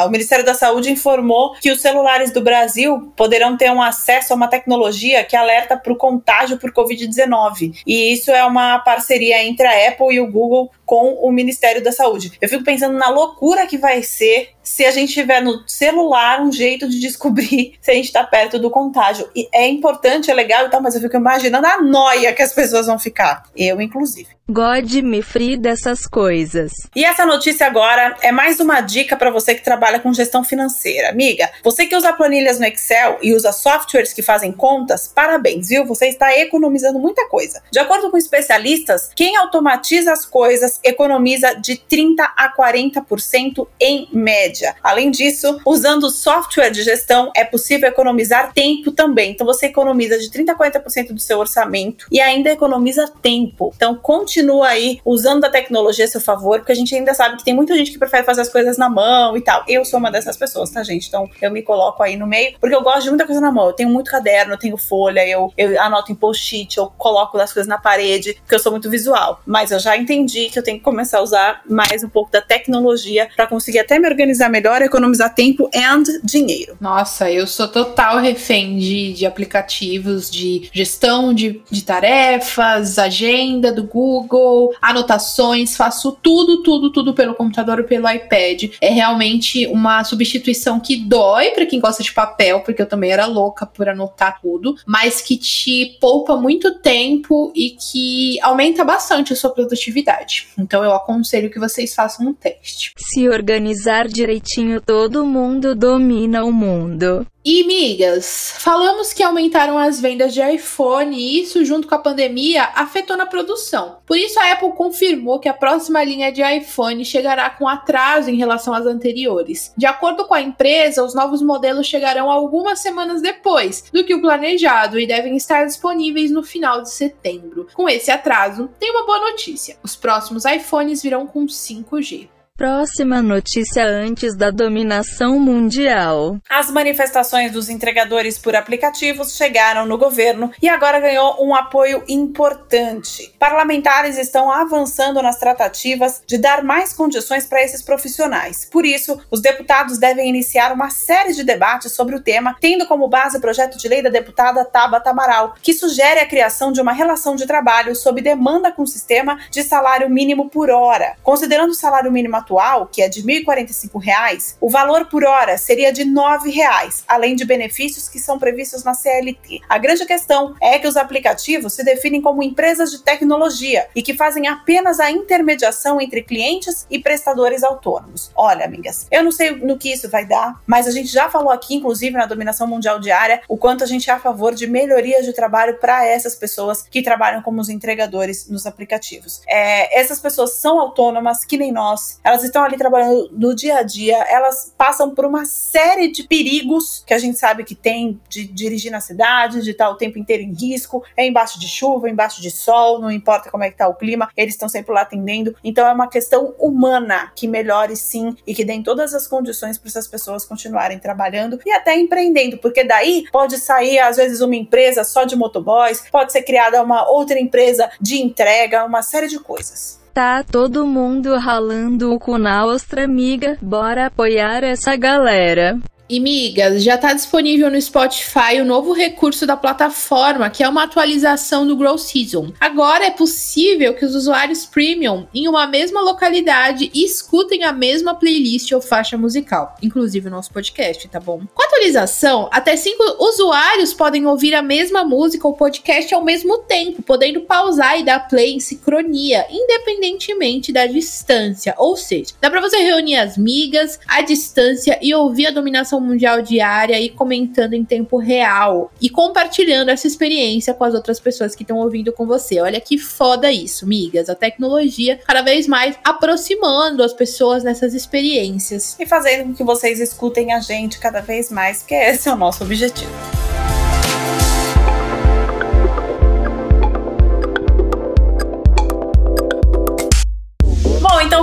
o 0.05 0.09
Ministério 0.09 0.45
da 0.45 0.53
Saúde 0.53 0.91
informou 0.91 1.53
que 1.53 1.71
os 1.71 1.81
celulares 1.81 2.31
do 2.31 2.41
Brasil 2.45 3.11
poderão 3.17 3.57
ter 3.57 3.71
um 3.71 3.81
acesso 3.81 4.31
a 4.31 4.35
uma 4.35 4.47
tecnologia 4.47 5.23
que 5.25 5.35
alerta 5.35 5.75
para 5.75 5.91
o 5.91 5.97
contágio 5.97 6.59
por 6.59 6.71
Covid-19. 6.71 7.81
E 7.85 8.13
isso 8.13 8.29
é 8.29 8.45
uma 8.45 8.77
parceria 8.77 9.43
entre 9.43 9.65
a 9.65 9.89
Apple 9.89 10.13
e 10.13 10.21
o 10.21 10.31
Google 10.31 10.71
com 10.85 11.13
o 11.13 11.31
Ministério 11.31 11.83
da 11.83 11.91
Saúde. 11.91 12.33
Eu 12.41 12.49
fico 12.49 12.63
pensando 12.63 12.97
na 12.97 13.09
loucura 13.09 13.67
que 13.67 13.77
vai 13.77 14.03
ser 14.03 14.49
se 14.63 14.83
a 14.83 14.91
gente 14.91 15.13
tiver 15.13 15.41
no 15.41 15.63
celular 15.67 16.41
um 16.41 16.51
jeito 16.51 16.89
de 16.89 16.99
descobrir 16.99 17.75
se 17.81 17.91
a 17.91 17.93
gente 17.93 18.05
está 18.05 18.23
perto 18.23 18.57
do 18.59 18.69
contágio. 18.69 19.29
E 19.35 19.47
é 19.53 19.67
importante, 19.67 20.31
é 20.31 20.33
legal 20.33 20.65
e 20.65 20.69
tal, 20.69 20.81
mas 20.81 20.95
eu 20.95 21.01
fico 21.01 21.15
imaginando 21.15 21.67
a 21.67 21.81
noia 21.81 22.33
que 22.33 22.41
as 22.41 22.53
pessoas 22.53 22.87
vão 22.87 22.99
ficar. 22.99 23.43
Eu, 23.55 23.79
inclusive. 23.79 24.35
God 24.47 24.91
me 25.01 25.23
free 25.23 25.57
dessas 25.57 26.05
coisas. 26.05 26.71
E 26.95 27.03
essa 27.03 27.25
notícia 27.25 27.65
agora 27.65 28.15
é 28.21 28.31
mais 28.31 28.59
uma 28.59 28.79
dica 28.79 29.15
para 29.15 29.31
você 29.31 29.55
que 29.55 29.63
trabalha 29.63 29.99
com 29.99 30.13
gestão 30.13 30.43
financeira. 30.43 31.09
Amiga, 31.09 31.49
você 31.63 31.87
que 31.87 31.95
usa 31.95 32.13
planilhas 32.13 32.59
no 32.59 32.65
Excel 32.65 33.17
e 33.23 33.33
usa 33.33 33.51
softwares 33.51 34.13
que 34.13 34.21
fazem 34.21 34.51
contas, 34.51 35.07
parabéns, 35.07 35.69
viu? 35.69 35.83
Você 35.85 36.09
está 36.09 36.37
economizando 36.37 36.99
muita 36.99 37.27
coisa. 37.27 37.63
De 37.71 37.79
acordo 37.79 38.11
com 38.11 38.17
especialistas, 38.17 39.09
quem 39.15 39.35
automatiza 39.35 40.13
as 40.13 40.25
coisas 40.25 40.74
economiza 40.83 41.53
de 41.55 41.77
30 41.77 42.23
a 42.23 42.53
40% 42.55 43.67
em 43.79 44.07
média. 44.11 44.75
Além 44.83 45.11
disso, 45.11 45.59
usando 45.65 46.09
software 46.09 46.69
de 46.69 46.83
gestão 46.83 47.31
é 47.35 47.43
possível 47.43 47.89
economizar 47.89 48.53
tempo 48.53 48.91
também. 48.91 49.31
Então 49.31 49.45
você 49.45 49.67
economiza 49.67 50.17
de 50.17 50.29
30 50.29 50.51
a 50.51 50.55
40% 50.57 51.13
do 51.13 51.19
seu 51.19 51.39
orçamento 51.39 52.07
e 52.11 52.19
ainda 52.19 52.51
economiza 52.51 53.11
tempo. 53.21 53.71
Então 53.75 53.95
continua 53.95 54.67
aí 54.67 54.99
usando 55.05 55.45
a 55.45 55.49
tecnologia 55.49 56.05
a 56.05 56.07
seu 56.07 56.21
favor, 56.21 56.59
porque 56.59 56.71
a 56.71 56.75
gente 56.75 56.93
ainda 56.95 57.13
sabe 57.13 57.37
que 57.37 57.45
tem 57.45 57.53
muita 57.53 57.75
gente 57.75 57.91
que 57.91 57.99
prefere 57.99 58.23
fazer 58.23 58.41
as 58.41 58.49
coisas 58.49 58.77
na 58.77 58.89
mão 58.89 59.35
e 59.35 59.41
tal. 59.41 59.63
Eu 59.67 59.83
sou 59.85 59.99
uma 59.99 60.11
dessas 60.11 60.37
pessoas, 60.37 60.69
tá, 60.71 60.83
gente? 60.83 61.07
Então 61.07 61.29
eu 61.41 61.51
me 61.51 61.61
coloco 61.61 62.01
aí 62.03 62.15
no 62.15 62.27
meio, 62.27 62.55
porque 62.59 62.75
eu 62.75 62.81
gosto 62.81 63.03
de 63.03 63.09
muita 63.09 63.25
coisa 63.25 63.41
na 63.41 63.51
mão. 63.51 63.67
Eu 63.67 63.73
tenho 63.73 63.89
muito 63.89 64.11
caderno, 64.11 64.53
eu 64.53 64.57
tenho 64.57 64.77
folha, 64.77 65.27
eu, 65.27 65.51
eu 65.57 65.81
anoto 65.81 66.11
em 66.11 66.15
post-it, 66.15 66.77
eu 66.77 66.91
coloco 66.97 67.37
as 67.37 67.53
coisas 67.53 67.67
na 67.67 67.77
parede, 67.77 68.33
porque 68.41 68.55
eu 68.55 68.59
sou 68.59 68.71
muito 68.71 68.89
visual. 68.89 69.41
Mas 69.45 69.71
eu 69.71 69.79
já 69.79 69.95
entendi 69.97 70.49
que 70.49 70.59
eu 70.59 70.63
tenho 70.65 70.77
que 70.77 70.83
começar 70.83 71.19
a 71.19 71.21
usar 71.21 71.61
mais 71.69 72.03
um 72.03 72.09
pouco 72.09 72.31
da 72.31 72.41
tecnologia 72.41 73.29
para 73.35 73.47
conseguir 73.47 73.79
até 73.79 73.99
me 73.99 74.07
organizar 74.07 74.49
melhor, 74.49 74.81
economizar 74.81 75.33
tempo 75.33 75.69
e 75.73 75.85
dinheiro. 76.23 76.75
Nossa, 76.81 77.31
eu 77.31 77.45
sou 77.45 77.67
total 77.67 78.19
refém 78.19 78.77
de, 78.77 79.13
de 79.13 79.25
aplicativos 79.25 80.29
de 80.29 80.69
gestão 80.73 81.33
de, 81.33 81.61
de 81.69 81.83
tarefas, 81.83 82.97
agenda 82.97 83.71
do 83.71 83.83
Google 83.83 84.73
anotações, 84.81 85.75
faço 85.75 86.11
tudo, 86.21 86.63
tudo, 86.63 86.91
tudo 86.91 87.13
pelo 87.13 87.35
computador 87.35 87.79
ou 87.79 87.85
pelo 87.85 88.09
iPad. 88.09 88.71
É 88.81 88.89
realmente 88.89 89.67
uma 89.67 90.03
substituição 90.03 90.79
que 90.79 90.95
dói 90.95 91.51
para 91.51 91.65
quem 91.65 91.79
gosta 91.79 92.01
de 92.01 92.11
papel, 92.11 92.61
porque 92.61 92.81
eu 92.81 92.85
também 92.87 93.11
era 93.11 93.25
louca 93.25 93.65
por 93.65 93.87
anotar 93.87 94.39
tudo, 94.41 94.75
mas 94.85 95.21
que 95.21 95.37
te 95.37 95.97
poupa 95.99 96.35
muito 96.35 96.79
tempo 96.79 97.51
e 97.55 97.71
que 97.71 98.39
aumenta 98.41 98.83
bastante 98.83 99.33
a 99.33 99.35
sua 99.35 99.49
produtividade. 99.49 100.47
Então 100.57 100.83
eu 100.83 100.93
aconselho 100.93 101.49
que 101.49 101.59
vocês 101.59 101.93
façam 101.93 102.27
um 102.27 102.33
teste. 102.33 102.93
Se 102.97 103.27
organizar 103.27 104.07
direitinho, 104.07 104.81
todo 104.81 105.25
mundo 105.25 105.75
domina 105.75 106.43
o 106.43 106.51
mundo. 106.51 107.25
E, 107.47 107.63
migas, 107.63 108.55
falamos 108.57 109.13
que 109.13 109.21
aumentaram 109.21 109.77
as 109.77 110.01
vendas 110.01 110.33
de 110.33 110.41
iPhone 110.41 111.15
e 111.15 111.39
isso, 111.39 111.63
junto 111.63 111.87
com 111.87 111.93
a 111.93 111.99
pandemia, 111.99 112.63
afetou 112.73 113.15
na 113.15 113.27
produção. 113.27 113.97
Por 114.03 114.17
isso, 114.17 114.39
a 114.39 114.51
Apple 114.51 114.71
confirmou 114.71 115.39
que 115.39 115.47
a 115.47 115.53
próxima 115.53 116.03
linha 116.03 116.31
de 116.31 116.41
iPhone 116.41 117.05
chegará 117.05 117.47
com 117.51 117.67
atraso 117.67 118.31
em 118.31 118.35
relação 118.35 118.73
às 118.73 118.87
anteriores. 118.87 119.71
De 119.77 119.85
acordo 119.85 120.25
com 120.25 120.33
a 120.33 120.41
empresa, 120.41 121.03
os 121.03 121.13
novos 121.13 121.43
modelos 121.43 121.85
chegarão 121.85 122.31
algumas 122.31 122.79
semanas 122.79 123.21
depois 123.21 123.83
do 123.93 124.03
que 124.03 124.15
o 124.15 124.21
planejado 124.21 124.99
e 124.99 125.05
devem 125.05 125.37
estar 125.37 125.65
disponíveis 125.65 126.31
no 126.31 126.41
final 126.41 126.81
de 126.81 126.89
setembro. 126.89 127.67
Com 127.75 127.87
esse 127.87 128.09
atraso, 128.09 128.71
tem 128.79 128.89
uma 128.89 129.05
boa 129.05 129.19
notícia: 129.19 129.77
os 129.83 129.95
próximos 129.95 130.45
iPhones 130.45 131.03
virão 131.03 131.27
com 131.27 131.45
5G. 131.45 132.27
Próxima 132.57 133.21
notícia 133.21 133.85
antes 133.85 134.33
da 134.33 134.49
dominação 134.49 135.37
mundial. 135.37 136.37
As 136.49 136.71
manifestações 136.71 137.51
dos 137.51 137.67
entregadores 137.67 138.37
por 138.37 138.55
aplicativos 138.55 139.35
chegaram 139.35 139.85
no 139.85 139.97
governo 139.97 140.49
e 140.61 140.69
agora 140.69 141.01
ganhou 141.01 141.45
um 141.45 141.53
apoio 141.53 142.01
importante. 142.07 143.35
Parlamentares 143.37 144.17
estão 144.17 144.49
avançando 144.49 145.21
nas 145.21 145.37
tratativas 145.37 146.23
de 146.25 146.37
dar 146.37 146.63
mais 146.63 146.93
condições 146.93 147.45
para 147.45 147.61
esses 147.61 147.81
profissionais. 147.81 148.69
Por 148.71 148.85
isso, 148.85 149.19
os 149.29 149.41
deputados 149.41 149.97
devem 149.97 150.29
iniciar 150.29 150.71
uma 150.71 150.89
série 150.89 151.33
de 151.33 151.43
debates 151.43 151.91
sobre 151.91 152.15
o 152.15 152.21
tema, 152.21 152.55
tendo 152.61 152.87
como 152.87 153.09
base 153.09 153.35
o 153.35 153.41
projeto 153.41 153.77
de 153.77 153.89
lei 153.89 154.01
da 154.01 154.09
deputada 154.09 154.63
Tabata 154.63 155.09
Amaral, 155.09 155.55
que 155.61 155.73
sugere 155.73 156.21
a 156.21 156.25
criação 156.25 156.71
de 156.71 156.79
uma 156.79 156.93
relação 156.93 157.35
de 157.35 157.45
trabalho 157.45 157.93
sob 157.97 158.21
demanda 158.21 158.71
com 158.71 158.83
o 158.83 158.87
sistema 158.87 159.37
de 159.51 159.61
salário 159.61 160.09
mínimo 160.09 160.49
por 160.49 160.69
hora. 160.69 161.17
Considerando 161.21 161.71
o 161.71 161.75
salário 161.75 162.09
mínimo 162.09 162.44
atual, 162.45 162.87
que 162.87 163.01
é 163.01 163.09
de 163.09 163.21
R$ 163.21 163.43
1.045, 163.43 164.57
o 164.61 164.69
valor 164.69 165.07
por 165.07 165.25
hora 165.25 165.57
seria 165.57 165.91
de 165.91 166.03
R$ 166.03 166.09
9,00, 166.09 167.03
além 167.07 167.35
de 167.35 167.43
benefícios 167.43 168.07
que 168.07 168.19
são 168.19 168.37
previstos 168.37 168.83
na 168.83 168.93
CLT. 168.93 169.61
A 169.67 169.77
grande 169.77 170.05
questão 170.05 170.55
é 170.61 170.77
que 170.77 170.87
os 170.87 170.95
aplicativos 170.95 171.73
se 171.73 171.83
definem 171.83 172.21
como 172.21 172.43
empresas 172.43 172.91
de 172.91 172.99
tecnologia 172.99 173.87
e 173.95 174.03
que 174.03 174.13
fazem 174.13 174.47
apenas 174.47 174.99
a 174.99 175.09
intermediação 175.09 175.99
entre 175.99 176.21
clientes 176.21 176.85
e 176.89 176.99
prestadores 176.99 177.63
autônomos. 177.63 178.31
Olha, 178.35 178.65
amigas, 178.65 179.07
eu 179.11 179.23
não 179.23 179.31
sei 179.31 179.51
no 179.51 179.77
que 179.77 179.91
isso 179.91 180.09
vai 180.09 180.25
dar, 180.25 180.61
mas 180.67 180.87
a 180.87 180.91
gente 180.91 181.07
já 181.07 181.29
falou 181.29 181.51
aqui, 181.51 181.75
inclusive 181.75 182.15
na 182.15 182.25
dominação 182.25 182.67
mundial 182.67 182.99
diária, 182.99 183.41
o 183.47 183.57
quanto 183.57 183.83
a 183.83 183.87
gente 183.87 184.09
é 184.09 184.13
a 184.13 184.19
favor 184.19 184.53
de 184.53 184.67
melhorias 184.67 185.25
de 185.25 185.33
trabalho 185.33 185.77
para 185.79 186.05
essas 186.05 186.35
pessoas 186.35 186.83
que 186.83 187.01
trabalham 187.01 187.41
como 187.41 187.59
os 187.59 187.69
entregadores 187.69 188.47
nos 188.49 188.65
aplicativos. 188.65 189.41
É, 189.47 189.99
essas 189.99 190.19
pessoas 190.19 190.53
são 190.53 190.79
autônomas, 190.79 191.45
que 191.45 191.57
nem 191.57 191.71
nós, 191.71 192.19
elas 192.23 192.34
elas 192.35 192.43
estão 192.43 192.63
ali 192.63 192.77
trabalhando 192.77 193.29
no 193.31 193.55
dia 193.55 193.77
a 193.77 193.83
dia, 193.83 194.17
elas 194.29 194.73
passam 194.77 195.15
por 195.15 195.25
uma 195.25 195.45
série 195.45 196.09
de 196.09 196.27
perigos 196.27 197.03
que 197.05 197.13
a 197.13 197.17
gente 197.17 197.37
sabe 197.37 197.63
que 197.63 197.73
tem 197.73 198.19
de 198.27 198.45
dirigir 198.45 198.91
na 198.91 198.99
cidade, 198.99 199.61
de 199.61 199.71
estar 199.71 199.89
o 199.89 199.95
tempo 199.95 200.19
inteiro 200.19 200.43
em 200.43 200.53
risco, 200.53 201.03
é 201.15 201.25
embaixo 201.25 201.59
de 201.59 201.67
chuva, 201.67 202.09
embaixo 202.09 202.41
de 202.41 202.51
sol, 202.51 202.99
não 202.99 203.09
importa 203.09 203.49
como 203.49 203.63
é 203.63 203.71
que 203.71 203.77
tá 203.77 203.87
o 203.87 203.95
clima, 203.95 204.29
eles 204.35 204.53
estão 204.53 204.67
sempre 204.67 204.93
lá 204.93 205.01
atendendo. 205.01 205.55
Então 205.63 205.87
é 205.87 205.93
uma 205.93 206.09
questão 206.09 206.53
humana 206.59 207.31
que 207.35 207.47
melhore 207.47 207.95
sim 207.95 208.35
e 208.45 208.53
que 208.53 208.65
dê 208.65 208.75
todas 208.83 209.13
as 209.13 209.25
condições 209.25 209.77
para 209.77 209.87
essas 209.87 210.07
pessoas 210.07 210.43
continuarem 210.43 210.99
trabalhando 210.99 211.59
e 211.65 211.71
até 211.71 211.95
empreendendo, 211.97 212.57
porque 212.57 212.83
daí 212.83 213.23
pode 213.31 213.57
sair 213.57 213.99
às 213.99 214.17
vezes 214.17 214.41
uma 214.41 214.55
empresa 214.55 215.05
só 215.05 215.23
de 215.23 215.35
motoboys, 215.35 216.03
pode 216.11 216.33
ser 216.33 216.43
criada 216.43 216.83
uma 216.83 217.09
outra 217.09 217.39
empresa 217.39 217.89
de 218.01 218.21
entrega, 218.21 218.83
uma 218.83 219.01
série 219.01 219.27
de 219.27 219.39
coisas. 219.39 220.04
Tá 220.15 220.45
todo 220.49 220.87
mundo 220.87 221.37
ralando 221.37 222.13
o 222.13 222.17
cu 222.17 222.37
na 222.37 222.65
ostra, 222.65 223.03
amiga. 223.03 223.57
Bora 223.61 224.05
apoiar 224.05 224.63
essa 224.63 224.95
galera. 224.95 225.77
E 226.07 226.19
migas, 226.19 226.83
já 226.83 226.93
está 226.93 227.13
disponível 227.13 227.71
no 227.71 227.81
Spotify 227.81 228.61
o 228.61 228.65
novo 228.65 228.93
recurso 228.93 229.47
da 229.47 229.57
plataforma, 229.57 230.51
que 230.51 230.63
é 230.63 230.69
uma 230.69 230.83
atualização 230.83 231.65
do 231.65 231.75
Grow 231.75 231.97
Season. 231.97 232.53
Agora 232.59 233.05
é 233.05 233.09
possível 233.09 233.95
que 233.95 234.05
os 234.05 234.13
usuários 234.13 234.67
premium 234.67 235.25
em 235.33 235.47
uma 235.47 235.65
mesma 235.65 236.01
localidade 236.01 236.91
escutem 236.93 237.63
a 237.63 237.73
mesma 237.73 238.13
playlist 238.13 238.71
ou 238.71 238.79
faixa 238.79 239.17
musical, 239.17 239.75
inclusive 239.81 240.27
o 240.27 240.31
nosso 240.31 240.51
podcast, 240.51 241.07
tá 241.07 241.19
bom? 241.19 241.41
Com 241.55 241.63
a 241.63 241.65
atualização, 241.65 242.49
até 242.51 242.77
cinco 242.77 243.03
usuários 243.19 243.91
podem 243.91 244.27
ouvir 244.27 244.53
a 244.53 244.61
mesma 244.61 245.03
música 245.03 245.47
ou 245.47 245.55
podcast 245.55 246.13
ao 246.13 246.23
mesmo 246.23 246.59
tempo, 246.59 247.01
podendo 247.01 247.41
pausar 247.41 247.99
e 247.99 248.05
dar 248.05 248.27
play 248.27 248.53
em 248.53 248.59
sincronia, 248.59 249.43
independentemente 249.49 250.71
da 250.71 250.85
distância. 250.85 251.73
Ou 251.79 251.97
seja, 251.97 252.35
dá 252.39 252.51
para 252.51 252.61
você 252.61 252.77
reunir 252.77 253.15
as 253.15 253.39
migas 253.39 253.99
à 254.07 254.21
distância 254.21 254.99
e 255.01 255.11
ouvir 255.11 255.47
a 255.47 255.51
dominação 255.51 255.94
mundial 255.99 256.41
diária 256.41 256.99
e 256.99 257.09
comentando 257.09 257.73
em 257.73 257.83
tempo 257.83 258.17
real 258.17 258.91
e 259.01 259.09
compartilhando 259.09 259.89
essa 259.89 260.07
experiência 260.07 260.73
com 260.73 260.83
as 260.83 260.93
outras 260.93 261.19
pessoas 261.19 261.55
que 261.55 261.63
estão 261.63 261.77
ouvindo 261.77 262.11
com 262.11 262.25
você. 262.25 262.59
Olha 262.59 262.79
que 262.79 262.97
foda 262.97 263.51
isso, 263.51 263.87
migas. 263.87 264.29
A 264.29 264.35
tecnologia 264.35 265.19
cada 265.25 265.41
vez 265.41 265.67
mais 265.67 265.97
aproximando 266.03 267.03
as 267.03 267.13
pessoas 267.13 267.63
nessas 267.63 267.93
experiências. 267.93 268.95
E 268.99 269.05
fazendo 269.05 269.45
com 269.45 269.53
que 269.53 269.63
vocês 269.63 269.99
escutem 269.99 270.53
a 270.53 270.59
gente 270.59 270.99
cada 270.99 271.21
vez 271.21 271.51
mais, 271.51 271.83
que 271.83 271.93
esse 271.93 272.27
é 272.27 272.33
o 272.33 272.35
nosso 272.35 272.63
objetivo. 272.63 273.44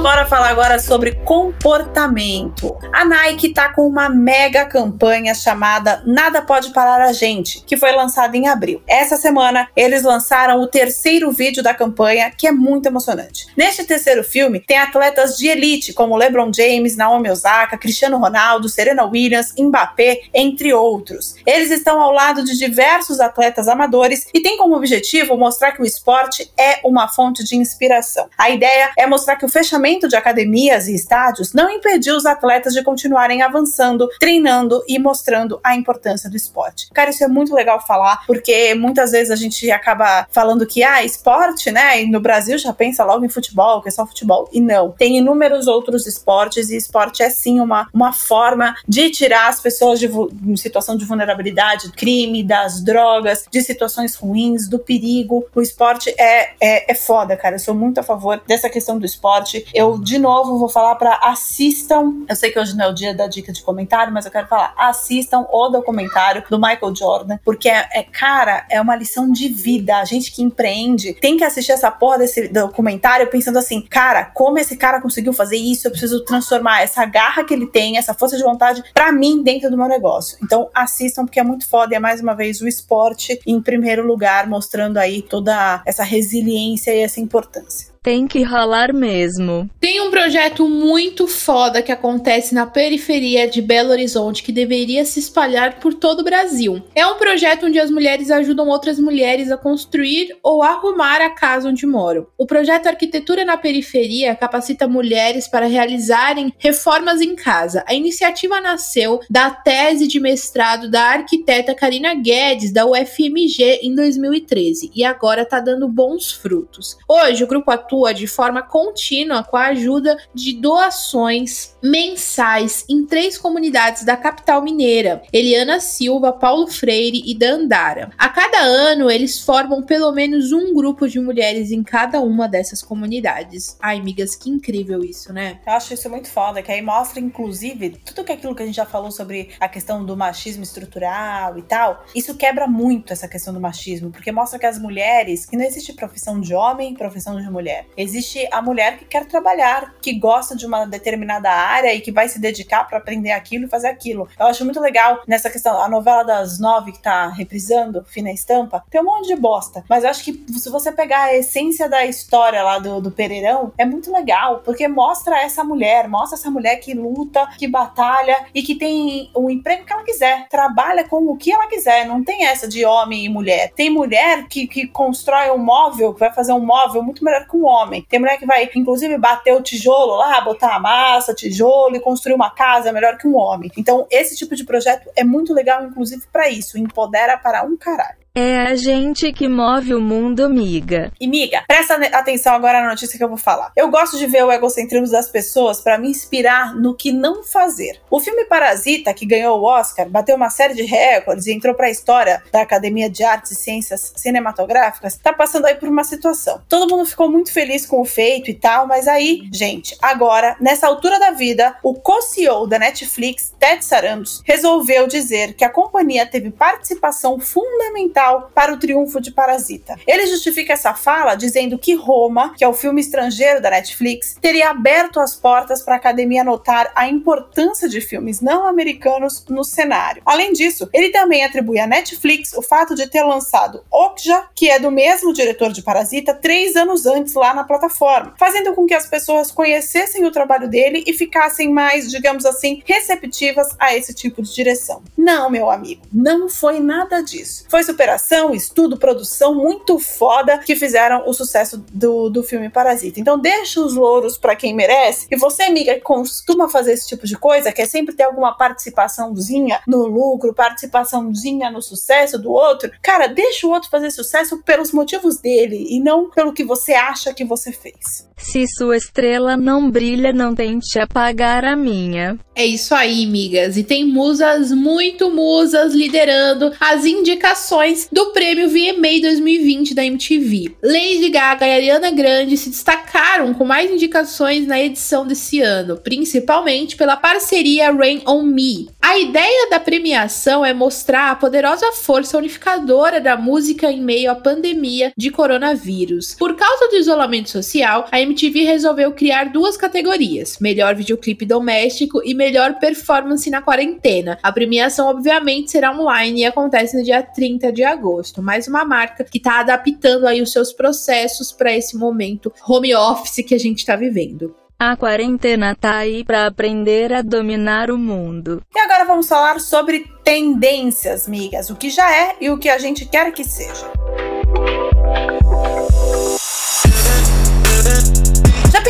Bora 0.03 0.27
falar 0.27 0.49
agora 0.49 0.81
sobre 0.81 1.13
comportamento. 1.25 2.77
A 2.93 3.05
Nike 3.05 3.55
tá 3.55 3.73
com 3.73 3.87
uma 3.87 4.09
mega 4.09 4.65
campanha 4.65 5.33
chamada 5.33 6.03
Nada 6.05 6.43
Pode 6.43 6.71
Parar 6.71 7.01
a 7.01 7.13
Gente, 7.13 7.63
que 7.65 7.77
foi 7.77 7.93
lançada 7.93 8.37
em 8.37 8.49
abril. 8.49 8.83
Essa 8.89 9.17
semana 9.17 9.69
eles 9.77 10.03
lançaram 10.03 10.61
o 10.61 10.67
terceiro 10.67 11.31
vídeo 11.31 11.63
da 11.63 11.73
campanha, 11.73 12.33
que 12.37 12.49
é 12.49 12.53
muito 12.53 12.87
emocionante. 12.87 13.47
Neste 13.57 13.85
terceiro 13.85 14.25
filme, 14.25 14.59
tem 14.59 14.77
atletas 14.77 15.37
de 15.37 15.47
elite 15.47 15.93
como 15.93 16.17
LeBron 16.17 16.51
James, 16.53 16.97
Naomi 16.97 17.31
Osaka, 17.31 17.79
Cristiano 17.79 18.19
Ronaldo, 18.19 18.69
Serena 18.69 19.05
Williams, 19.05 19.55
Mbappé, 19.57 20.23
entre 20.35 20.75
outros. 20.75 21.37
Eles 21.47 21.71
estão 21.71 22.03
ao 22.03 22.11
lado 22.11 22.43
de 22.43 22.59
diversos 22.59 23.21
atletas 23.21 23.69
amadores 23.69 24.27
e 24.35 24.41
têm 24.41 24.59
como 24.59 24.75
objetivo 24.75 25.37
mostrar 25.37 25.71
que 25.71 25.83
o 25.83 25.87
esporte 25.87 26.53
é 26.59 26.81
uma 26.85 27.07
fonte 27.07 27.45
de 27.45 27.55
inspiração. 27.55 28.29
A 28.37 28.51
ideia 28.51 28.91
é 28.99 29.07
mostrar 29.07 29.37
que 29.37 29.47
o 29.47 29.49
fechamento 29.49 29.92
de 30.09 30.17
academias 30.17 30.89
e 30.89 30.95
estádios 30.95 31.53
não 31.53 31.71
impediu 31.71 32.17
os 32.17 32.27
atletas 32.27 32.75
de 32.75 32.83
continuarem 32.83 33.43
avançando, 33.43 34.09
treinando 34.19 34.83
e 34.89 34.99
mostrando 34.99 35.61
a 35.63 35.75
importância 35.75 36.29
do 36.29 36.37
esporte. 36.37 36.89
Cara, 36.93 37.11
isso 37.11 37.25
é 37.25 37.29
muito 37.29 37.55
legal 37.55 37.85
falar, 37.87 38.25
porque 38.27 38.75
muitas 38.75 39.11
vezes 39.13 39.31
a 39.31 39.37
gente 39.37 39.71
acaba 39.71 40.27
falando 40.31 40.67
que, 40.67 40.83
ah, 40.83 41.05
esporte, 41.05 41.71
né? 41.71 42.03
E 42.03 42.11
no 42.11 42.21
Brasil 42.21 42.59
já 42.59 42.73
pensa 42.73 43.05
logo 43.05 43.25
em 43.25 43.29
futebol, 43.29 43.83
que 43.83 43.89
é 43.89 43.93
só 43.93 44.07
futebol. 44.07 44.49
E 44.53 44.61
não. 44.61 44.93
Tem 44.93 45.19
inúmeros 45.19 45.67
outros 45.67 46.07
esportes 46.07 46.71
e 46.71 46.77
esporte 46.77 47.23
é 47.23 47.31
sim 47.31 47.61
uma, 47.61 47.89
uma 47.93 48.13
forma 48.13 48.75
de 48.87 49.11
tirar 49.11 49.49
as 49.49 49.61
pessoas 49.61 49.99
de 49.99 50.11
situação 50.57 50.97
de 50.97 51.05
vulnerabilidade, 51.05 51.91
crime, 51.93 52.43
das 52.43 52.83
drogas, 52.83 53.45
de 53.51 53.63
situações 53.63 54.15
ruins, 54.15 54.69
do 54.69 54.79
perigo. 54.79 55.47
O 55.55 55.61
esporte 55.61 56.15
é, 56.19 56.51
é, 56.61 56.93
é 56.93 56.95
foda, 56.95 57.37
cara. 57.37 57.57
Eu 57.57 57.61
sou 57.61 57.75
muito 57.75 57.99
a 57.99 58.03
favor 58.03 58.41
dessa 58.47 58.69
questão 58.69 58.99
do 58.99 59.07
esporte. 59.07 59.67
Eu, 59.75 59.82
de 60.03 60.19
novo, 60.19 60.59
vou 60.59 60.69
falar 60.69 60.95
para 60.97 61.15
assistam. 61.23 62.25
Eu 62.29 62.37
sei 62.37 62.51
que 62.51 62.59
hoje 62.59 62.77
não 62.77 62.87
é 62.87 62.89
o 62.89 62.95
dia 62.95 63.15
da 63.15 63.27
dica 63.27 63.53
de 63.53 63.63
comentário, 63.63 64.13
mas 64.13 64.25
eu 64.25 64.31
quero 64.31 64.47
falar. 64.47 64.75
Assistam 64.77 65.47
o 65.51 65.69
documentário 65.69 66.45
do 66.49 66.59
Michael 66.59 66.95
Jordan, 66.95 67.39
porque 67.45 67.69
é, 67.69 67.89
é 67.93 68.03
cara, 68.03 68.67
é 68.71 68.81
uma 68.81 68.95
lição 68.95 69.31
de 69.31 69.49
vida. 69.49 69.97
A 69.97 70.05
gente 70.05 70.33
que 70.33 70.43
empreende 70.43 71.15
tem 71.15 71.37
que 71.37 71.45
assistir 71.45 71.73
essa 71.73 71.91
porra 71.91 72.19
desse 72.19 72.49
documentário 72.49 73.29
pensando 73.29 73.59
assim, 73.59 73.81
cara, 73.81 74.25
como 74.25 74.59
esse 74.59 74.77
cara 74.77 75.01
conseguiu 75.01 75.33
fazer 75.33 75.57
isso? 75.57 75.87
Eu 75.87 75.91
preciso 75.91 76.25
transformar 76.25 76.83
essa 76.83 77.05
garra 77.05 77.45
que 77.45 77.53
ele 77.53 77.67
tem, 77.67 77.99
essa 77.99 78.15
força 78.15 78.37
de 78.37 78.43
vontade, 78.43 78.83
para 78.95 79.13
mim 79.13 79.43
dentro 79.43 79.71
do 79.71 79.77
meu 79.77 79.89
negócio. 79.89 80.39
Então 80.43 80.71
assistam 80.75 81.25
porque 81.25 81.41
é 81.41 81.45
muito 81.45 81.69
foda 81.69 81.95
e 81.95 81.97
é 81.97 82.01
mais 82.01 82.21
uma 82.21 82.35
vez 82.35 82.61
o 82.61 82.69
esporte 82.69 83.41
em 83.47 83.61
primeiro 83.61 84.07
lugar, 84.07 84.47
mostrando 84.49 84.99
aí 84.99 85.23
toda 85.23 85.83
essa 85.87 86.03
resiliência 86.03 86.95
e 86.95 87.01
essa 87.01 87.21
importância. 87.21 87.92
Tem 88.03 88.27
que 88.27 88.43
ralar 88.43 88.93
mesmo. 88.93 89.71
Tem 89.79 90.01
um 90.01 90.11
projeto 90.11 90.69
muito 90.69 91.29
foda 91.29 91.81
que 91.81 91.93
acontece 91.93 92.53
na 92.53 92.67
periferia 92.67 93.47
de 93.47 93.63
Belo 93.63 93.91
Horizonte 93.91 94.43
que 94.43 94.51
deveria 94.51 95.05
se 95.05 95.21
espalhar 95.21 95.79
por 95.79 95.95
todo 95.95 96.19
o 96.19 96.25
Brasil. 96.25 96.83
É 96.97 97.07
um 97.07 97.15
projeto 97.15 97.67
onde 97.67 97.79
as 97.79 97.93
mulheres 97.93 98.29
ajudam 98.29 98.67
outras 98.67 98.99
mulheres 98.99 99.53
a 99.53 99.57
construir 99.57 100.37
ou 100.43 100.65
arrumar 100.65 101.21
a 101.21 101.31
casa 101.31 101.69
onde 101.69 101.87
moram. 101.87 102.27
O 102.37 102.45
projeto 102.45 102.89
Arquitetura 102.89 103.45
na 103.45 103.57
Periferia 103.57 104.35
capacita 104.35 104.89
mulheres 104.89 105.47
para 105.47 105.67
realizarem 105.67 106.53
reformas 106.59 107.21
em 107.21 107.37
casa. 107.37 107.85
A 107.87 107.95
iniciativa 107.95 108.61
nasceu 108.61 109.21
da 109.31 109.49
tese 109.49 110.09
de 110.09 110.19
mestrado 110.19 110.91
da 110.91 111.05
arquiteta 111.05 111.73
Karina 111.73 112.17
Guedes, 112.17 112.73
da 112.73 112.85
UFMG, 112.85 113.79
em 113.81 113.95
2013, 113.95 114.91
e 114.93 115.05
agora 115.05 115.43
está 115.43 115.61
dando 115.61 115.87
bons 115.87 116.33
frutos. 116.33 116.99
Hoje, 117.09 117.45
o 117.45 117.47
grupo 117.47 117.71
atua 117.71 117.92
atua 117.93 118.15
de 118.15 118.27
forma 118.27 118.63
contínua 118.63 119.45
com 119.45 119.57
a 119.57 119.67
ajuda 119.67 120.17
de 120.35 120.55
doações 120.55 121.77
mensais 121.83 122.85
em 122.89 123.05
três 123.05 123.37
comunidades 123.37 124.05
da 124.05 124.17
capital 124.17 124.63
mineira: 124.63 125.23
Eliana 125.33 125.79
Silva, 125.79 126.33
Paulo 126.33 126.67
Freire 126.67 127.23
e 127.25 127.35
Dandara. 127.35 128.11
A 128.17 128.29
cada 128.29 128.61
ano, 128.61 129.11
eles 129.11 129.41
formam 129.41 129.83
pelo 129.83 130.11
menos 130.13 130.53
um 130.53 130.73
grupo 130.73 131.07
de 131.09 131.21
mulheres 131.21 131.71
em 131.71 131.83
cada 131.83 132.21
uma 132.21 132.49
dessas 132.49 132.83
comunidades. 132.83 133.77
Ai, 133.81 133.99
amigas, 133.99 134.35
que 134.35 134.49
incrível 134.49 135.05
isso, 135.05 135.33
né? 135.33 135.61
Eu 135.67 135.75
acho 135.75 135.93
isso 135.93 136.09
muito 136.09 136.29
foda, 136.29 136.63
que 136.63 136.73
aí 136.73 136.81
mostra, 136.81 137.21
inclusive, 137.21 137.91
tudo 138.05 138.25
que 138.25 138.33
aquilo 138.33 138.55
que 138.55 138.63
a 138.63 138.67
gente 138.67 138.77
já 138.77 138.87
falou 138.87 139.11
sobre 139.11 139.51
a 139.61 139.69
questão 139.69 140.05
do 140.05 140.17
machismo 140.17 140.63
estrutural 140.63 141.59
e 141.59 141.63
tal. 141.63 142.05
Isso 142.15 142.35
quebra 142.37 142.67
muito 142.67 143.13
essa 143.13 143.29
questão 143.29 143.53
do 143.53 143.61
machismo, 143.61 144.11
porque 144.11 144.33
mostra 144.33 144.59
que 144.59 144.67
as 144.67 144.79
mulheres, 144.79 145.45
que 145.45 145.57
não 145.57 145.65
existe 145.65 145.93
profissão 145.93 146.41
de 146.41 146.55
homem, 146.55 146.95
profissão 146.95 147.41
de 147.41 147.51
mulher. 147.51 147.82
Existe 147.97 148.49
a 148.53 148.63
mulher 148.63 148.99
que 148.99 149.05
quer 149.05 149.27
trabalhar, 149.27 149.95
que 150.01 150.13
gosta 150.13 150.57
de 150.57 150.67
uma 150.67 150.85
determinada 150.87 151.51
área 151.51 151.95
e 151.95 152.01
que 152.01 152.13
vai 152.13 152.29
se 152.29 152.41
dedicar 152.41 152.87
para 152.87 152.99
aprender 152.99 153.33
aquilo 153.33 153.67
e 153.67 153.69
fazer 153.69 153.89
aquilo. 153.89 154.29
Eu 154.39 154.47
acho 154.47 154.65
muito 154.65 154.81
legal 154.81 155.23
nessa 155.27 155.51
questão. 155.51 155.81
A 155.81 155.89
novela 155.89 156.23
das 156.23 156.59
nove 156.59 156.93
que 156.93 157.03
tá 157.03 157.29
reprisando, 157.29 158.05
Fina 158.05 158.31
Estampa, 158.31 158.85
tem 158.91 159.01
um 159.01 159.05
monte 159.05 159.29
de 159.29 159.37
bosta. 159.37 159.85
Mas 159.89 160.05
eu 160.05 160.11
acho 160.11 160.25
que 160.25 160.33
se 160.59 160.71
você 160.71 160.93
pegar 160.93 161.25
a 161.25 161.35
essência 161.35 161.89
da 161.89 162.05
história 162.05 162.63
lá 162.63 162.79
do, 162.79 163.01
do 163.01 163.11
Pereirão, 163.11 163.73
é 163.77 163.85
muito 163.85 164.13
legal, 164.13 164.61
porque 164.65 164.87
mostra 164.89 165.41
essa 165.41 165.65
mulher, 165.65 166.09
mostra 166.09 166.39
essa 166.39 166.51
mulher 166.51 166.77
que 166.77 166.95
luta, 166.95 167.49
que 167.59 167.69
batalha 167.69 168.47
e 168.55 168.63
que 168.63 168.75
tem 168.75 169.31
o 169.35 169.51
emprego 169.51 169.85
que 169.85 169.93
ela 169.93 170.05
quiser, 170.05 170.49
trabalha 170.49 171.05
com 171.09 171.29
o 171.29 171.37
que 171.37 171.53
ela 171.53 171.67
quiser. 171.67 172.07
Não 172.07 172.23
tem 172.25 172.47
essa 172.47 172.69
de 172.69 172.85
homem 172.85 173.25
e 173.25 173.29
mulher. 173.29 173.73
Tem 173.75 173.91
mulher 173.91 174.47
que, 174.49 174.67
que 174.67 174.87
constrói 174.87 175.51
um 175.51 175.59
móvel, 175.59 176.15
que 176.15 176.21
vai 176.21 176.33
fazer 176.33 176.53
um 176.53 176.65
móvel 176.65 177.03
muito 177.03 177.25
melhor 177.25 177.47
que 177.47 177.57
um 177.57 177.65
homem. 177.73 178.07
Tem 178.09 178.19
mulher 178.19 178.39
que 178.39 178.47
vai, 178.47 178.69
inclusive, 178.75 179.19
bater 179.19 179.55
o 179.55 179.63
tijolo 179.63 180.17
lá, 180.17 180.41
botar 180.41 180.77
a 180.77 180.81
massa, 180.81 181.35
tijolo 181.35 181.97
e 181.97 182.01
construir 182.01 182.35
uma 182.35 182.51
casa 182.51 182.93
melhor 182.93 183.19
que 183.19 183.27
um 183.27 183.37
homem. 183.37 183.71
Então, 183.77 184.07
esse 184.11 184.37
tipo 184.37 184.55
de 184.55 184.65
projeto 184.65 185.11
é 185.17 185.25
muito 185.25 185.53
legal, 185.53 185.85
inclusive, 185.85 186.23
para 186.33 186.49
isso. 186.49 186.79
Empodera 186.79 187.37
para 187.37 187.65
um 187.65 187.77
caralho. 187.77 188.22
É 188.35 188.61
a 188.63 188.75
gente 188.75 189.31
que 189.31 189.47
move 189.47 189.95
o 189.95 190.01
mundo, 190.01 190.49
miga. 190.49 191.13
E 191.21 191.29
miga, 191.29 191.63
presta 191.69 191.97
atenção 191.97 192.55
agora 192.55 192.81
na 192.81 192.89
notícia 192.89 193.19
que 193.19 193.23
eu 193.23 193.29
vou 193.29 193.37
falar. 193.37 193.71
Eu 193.77 193.91
gosto 193.91 194.17
de 194.17 194.27
ver 194.27 194.43
o 194.43 194.51
egocentrismo 194.51 195.11
das 195.11 195.29
pessoas 195.29 195.83
para 195.83 195.99
me 195.99 196.09
inspirar 196.09 196.75
no 196.75 196.95
que 196.95 197.13
não 197.13 197.45
fazer. 197.45 198.01
O 198.11 198.21
filme 198.21 198.47
Parasita, 198.47 199.13
que 199.13 199.27
ganhou 199.27 199.61
o 199.61 199.65
Oscar, 199.65 200.09
bateu 200.09 200.35
uma 200.35 200.49
série 200.49 200.73
de 200.73 200.83
recordes 200.83 201.47
e 201.47 201.53
entrou 201.53 201.75
para 201.75 201.89
a 201.89 201.91
história 201.91 202.43
da 202.51 202.63
Academia 202.63 203.11
de 203.11 203.23
Artes 203.23 203.51
e 203.51 203.55
Ciências 203.55 204.15
Cinematográficas, 204.17 205.19
tá 205.23 205.35
passando 205.35 205.67
aí 205.67 205.75
por 205.75 205.91
uma 205.91 206.03
situação. 206.03 206.63
Todo 206.71 206.89
mundo 206.91 207.05
ficou 207.05 207.31
muito 207.31 207.53
feliz 207.53 207.85
com 207.85 208.01
o 208.01 208.07
feito 208.07 208.51
e 208.51 208.55
tal, 208.55 208.87
mas 208.87 209.07
aí, 209.07 209.43
gente, 209.53 209.95
agora, 210.01 210.57
nessa 210.59 210.87
altura 210.87 211.19
da 211.19 211.33
vida, 211.33 211.77
o 211.83 211.93
co-CEO 211.93 212.67
da 212.67 212.79
Netflix, 212.79 213.53
Ted 213.61 213.85
Sarandos, 213.85 214.41
resolveu 214.47 215.07
dizer 215.07 215.53
que 215.53 215.65
a 215.65 215.71
companhia 215.71 216.25
teve 216.25 216.51
participação 216.51 217.39
fundamental 217.39 218.22
fundamental 218.23 218.51
para 218.55 218.73
o 218.73 218.79
triunfo 218.79 219.21
de 219.21 219.33
Parasita. 219.33 219.97
Ele 220.07 220.27
justifica 220.27 220.73
essa 220.73 220.95
fala 220.95 221.35
dizendo 221.35 221.79
que 221.79 221.95
Roma, 221.95 222.55
que 222.57 222.65
é 222.65 222.69
o 222.69 222.75
filme 222.75 223.01
estrangeiro 223.01 223.61
da 223.61 223.71
Netflix, 223.71 224.37
teria 224.41 224.71
aberto 224.71 225.21
as 225.21 225.35
portas 225.35 225.83
para 225.83 225.95
a 225.95 225.97
academia 225.97 226.45
notar 226.45 226.93
a 226.95 227.09
importância 227.09 227.89
de 227.89 228.01
filmes 228.01 228.41
não 228.41 228.67
americanos 228.67 229.45
no 229.49 229.65
cenário. 229.65 230.23
Além 230.25 230.53
disso, 230.53 230.89
ele 230.93 231.11
também 231.11 231.45
atribui 231.45 231.79
à 231.79 231.87
Netflix 231.87 232.53
o 232.53 232.63
fato 232.63 232.95
de 232.95 233.09
ter 233.09 233.23
lançado 233.23 233.85
Okja, 233.91 234.49
que 234.55 234.71
é 234.71 234.79
do 234.79 234.91
mesmo 234.91 235.33
diretor 235.33 235.73
de 235.73 235.83
Parasita, 235.83 236.35
três 236.35 236.77
anos 236.77 237.07
antes 237.07 237.35
lá 237.35 237.55
na 237.55 237.65
plataforma, 237.65 238.35
fazendo 238.39 238.75
com 238.75 238.87
que 238.87 238.95
as 238.95 239.07
pessoas 239.07 239.51
conhecessem 239.51 240.25
o 240.25 240.31
trabalho 240.31 240.69
dele 240.69 241.03
e 241.07 241.13
ficassem 241.13 241.73
mais, 241.73 242.11
digamos 242.11 242.45
assim, 242.45 242.83
receptivas 242.85 243.69
a 243.79 243.97
esse 243.97 244.15
tipo 244.15 244.43
de 244.43 244.55
direção. 244.55 245.03
Não, 245.17 245.51
meu 245.51 245.71
amigo, 245.71 246.03
não 246.13 246.49
foi 246.49 246.81
nada 246.81 247.23
disso. 247.23 247.65
Foi 247.69 247.83
super 247.83 248.11
estudo, 248.55 248.99
produção 248.99 249.55
muito 249.55 249.99
foda 249.99 250.59
que 250.59 250.77
fizeram 250.77 251.25
o 251.27 251.33
sucesso 251.33 251.85
do, 251.93 252.29
do 252.29 252.43
filme 252.43 252.71
Parasita. 252.71 253.21
Então 253.21 253.39
deixa 253.39 253.81
os 253.81 253.95
louros 253.95 254.39
para 254.39 254.57
quem 254.57 254.75
merece. 254.75 255.27
E 255.31 255.37
você, 255.37 255.65
amiga, 255.65 255.95
que 255.95 256.01
costuma 256.01 256.69
fazer 256.69 256.93
esse 256.93 257.09
tipo 257.09 257.27
de 257.27 257.37
coisa, 257.37 257.73
quer 257.73 257.87
sempre 257.87 258.15
ter 258.15 258.25
alguma 258.25 258.57
participaçãozinha 258.57 259.81
no 259.87 260.07
lucro, 260.07 260.55
participaçãozinha 260.55 261.71
no 261.71 261.83
sucesso 261.83 262.39
do 262.39 262.51
outro, 262.53 262.91
cara, 263.03 263.27
deixa 263.27 263.67
o 263.67 263.71
outro 263.71 263.91
fazer 263.91 264.11
sucesso 264.11 264.63
pelos 264.63 264.93
motivos 264.93 265.39
dele 265.39 265.87
e 265.89 266.01
não 266.01 266.31
pelo 266.31 266.53
que 266.53 266.65
você 266.65 266.93
acha 266.93 267.35
que 267.35 267.45
você 267.45 267.73
fez. 267.73 268.29
Se 268.37 268.67
sua 268.67 268.97
estrela 268.97 269.57
não 269.57 269.89
brilha, 269.89 270.33
não 270.33 270.55
tente 270.55 270.99
apagar 270.99 271.65
a 271.65 271.77
minha. 271.77 272.39
É 272.55 272.67
isso 272.67 272.95
aí, 272.95 273.25
migas. 273.25 273.77
E 273.77 273.85
tem 273.85 274.05
musas, 274.05 274.73
muito 274.73 275.31
musas, 275.31 275.95
liderando 275.95 276.73
as 276.81 277.05
indicações 277.05 278.02
do 278.11 278.33
prêmio 278.33 278.69
VMA 278.69 279.21
2020 279.21 279.95
da 279.95 280.05
MTV. 280.05 280.77
Lady 280.83 281.29
Gaga 281.29 281.67
e 281.67 281.73
Ariana 281.73 282.11
Grande 282.11 282.57
se 282.57 282.71
destacaram 282.71 283.53
com 283.55 283.65
mais 283.65 283.91
indicações 283.91 284.67
na 284.67 284.81
edição 284.81 285.27
desse 285.27 285.61
ano, 285.61 285.97
principalmente 285.97 286.97
pela 286.97 287.17
parceria 287.17 287.93
Rain 287.93 288.23
on 288.27 288.43
Me. 288.43 288.89
A 289.01 289.19
ideia 289.19 289.69
da 289.69 289.79
premiação 289.79 290.65
é 290.65 290.73
mostrar 290.73 291.31
a 291.31 291.37
poderosa 291.37 291.93
força 291.93 292.39
unificadora 292.39 293.21
da 293.21 293.37
música 293.37 293.91
em 293.91 294.01
meio 294.01 294.31
à 294.31 294.35
pandemia 294.35 295.13
de 295.17 295.31
coronavírus. 295.31 296.35
Por 296.35 296.57
causa 296.57 296.89
do 296.89 296.97
isolamento 296.97 297.51
social, 297.51 298.09
a 298.11 298.21
MTV 298.21 298.65
resolveu 298.65 299.13
criar 299.13 299.51
duas 299.51 299.77
categorias: 299.77 300.59
melhor 300.61 300.95
videoclipe 300.95 301.45
doméstico 301.45 302.23
e 302.25 302.35
melhor 302.35 302.79
performance 302.79 303.51
na 303.51 303.61
quarentena. 303.61 304.39
A 304.43 304.51
premiação, 304.53 305.09
obviamente, 305.09 305.71
será 305.71 305.93
online 305.93 306.41
e 306.41 306.45
acontece 306.45 306.97
no 306.97 307.05
dia 307.05 307.23
30 307.23 307.73
de 307.73 307.83
agosto. 307.93 308.43
Mais 308.43 308.67
uma 308.67 308.85
marca 308.85 309.25
que 309.25 309.39
está 309.39 309.61
adaptando 309.61 310.27
aí 310.27 310.43
os 310.43 310.53
seus 310.53 310.73
processos 310.73 311.53
para 311.53 311.77
esse 311.77 311.97
momento 311.97 312.53
home 312.67 312.95
office 312.95 313.45
que 313.47 313.55
a 313.55 313.59
gente 313.59 313.79
está 313.79 313.97
vivendo. 313.97 314.55
A 314.79 314.97
quarentena 314.97 315.77
tá 315.77 315.99
aí 315.99 316.25
para 316.25 316.47
aprender 316.47 317.13
a 317.13 317.23
dominar 317.23 317.89
o 317.89 317.97
mundo. 317.97 318.61
E 318.75 318.79
agora 318.81 319.05
vamos 319.05 319.29
falar 319.29 319.61
sobre 319.61 320.11
tendências, 320.25 321.29
migas, 321.29 321.71
o 321.71 321.77
que 321.77 321.89
já 321.89 322.13
é 322.13 322.35
e 322.41 322.51
o 322.51 322.59
que 322.59 322.69
a 322.69 322.79
gente 322.79 323.07
quer 323.07 323.31
que 323.33 323.45
seja. 323.45 323.87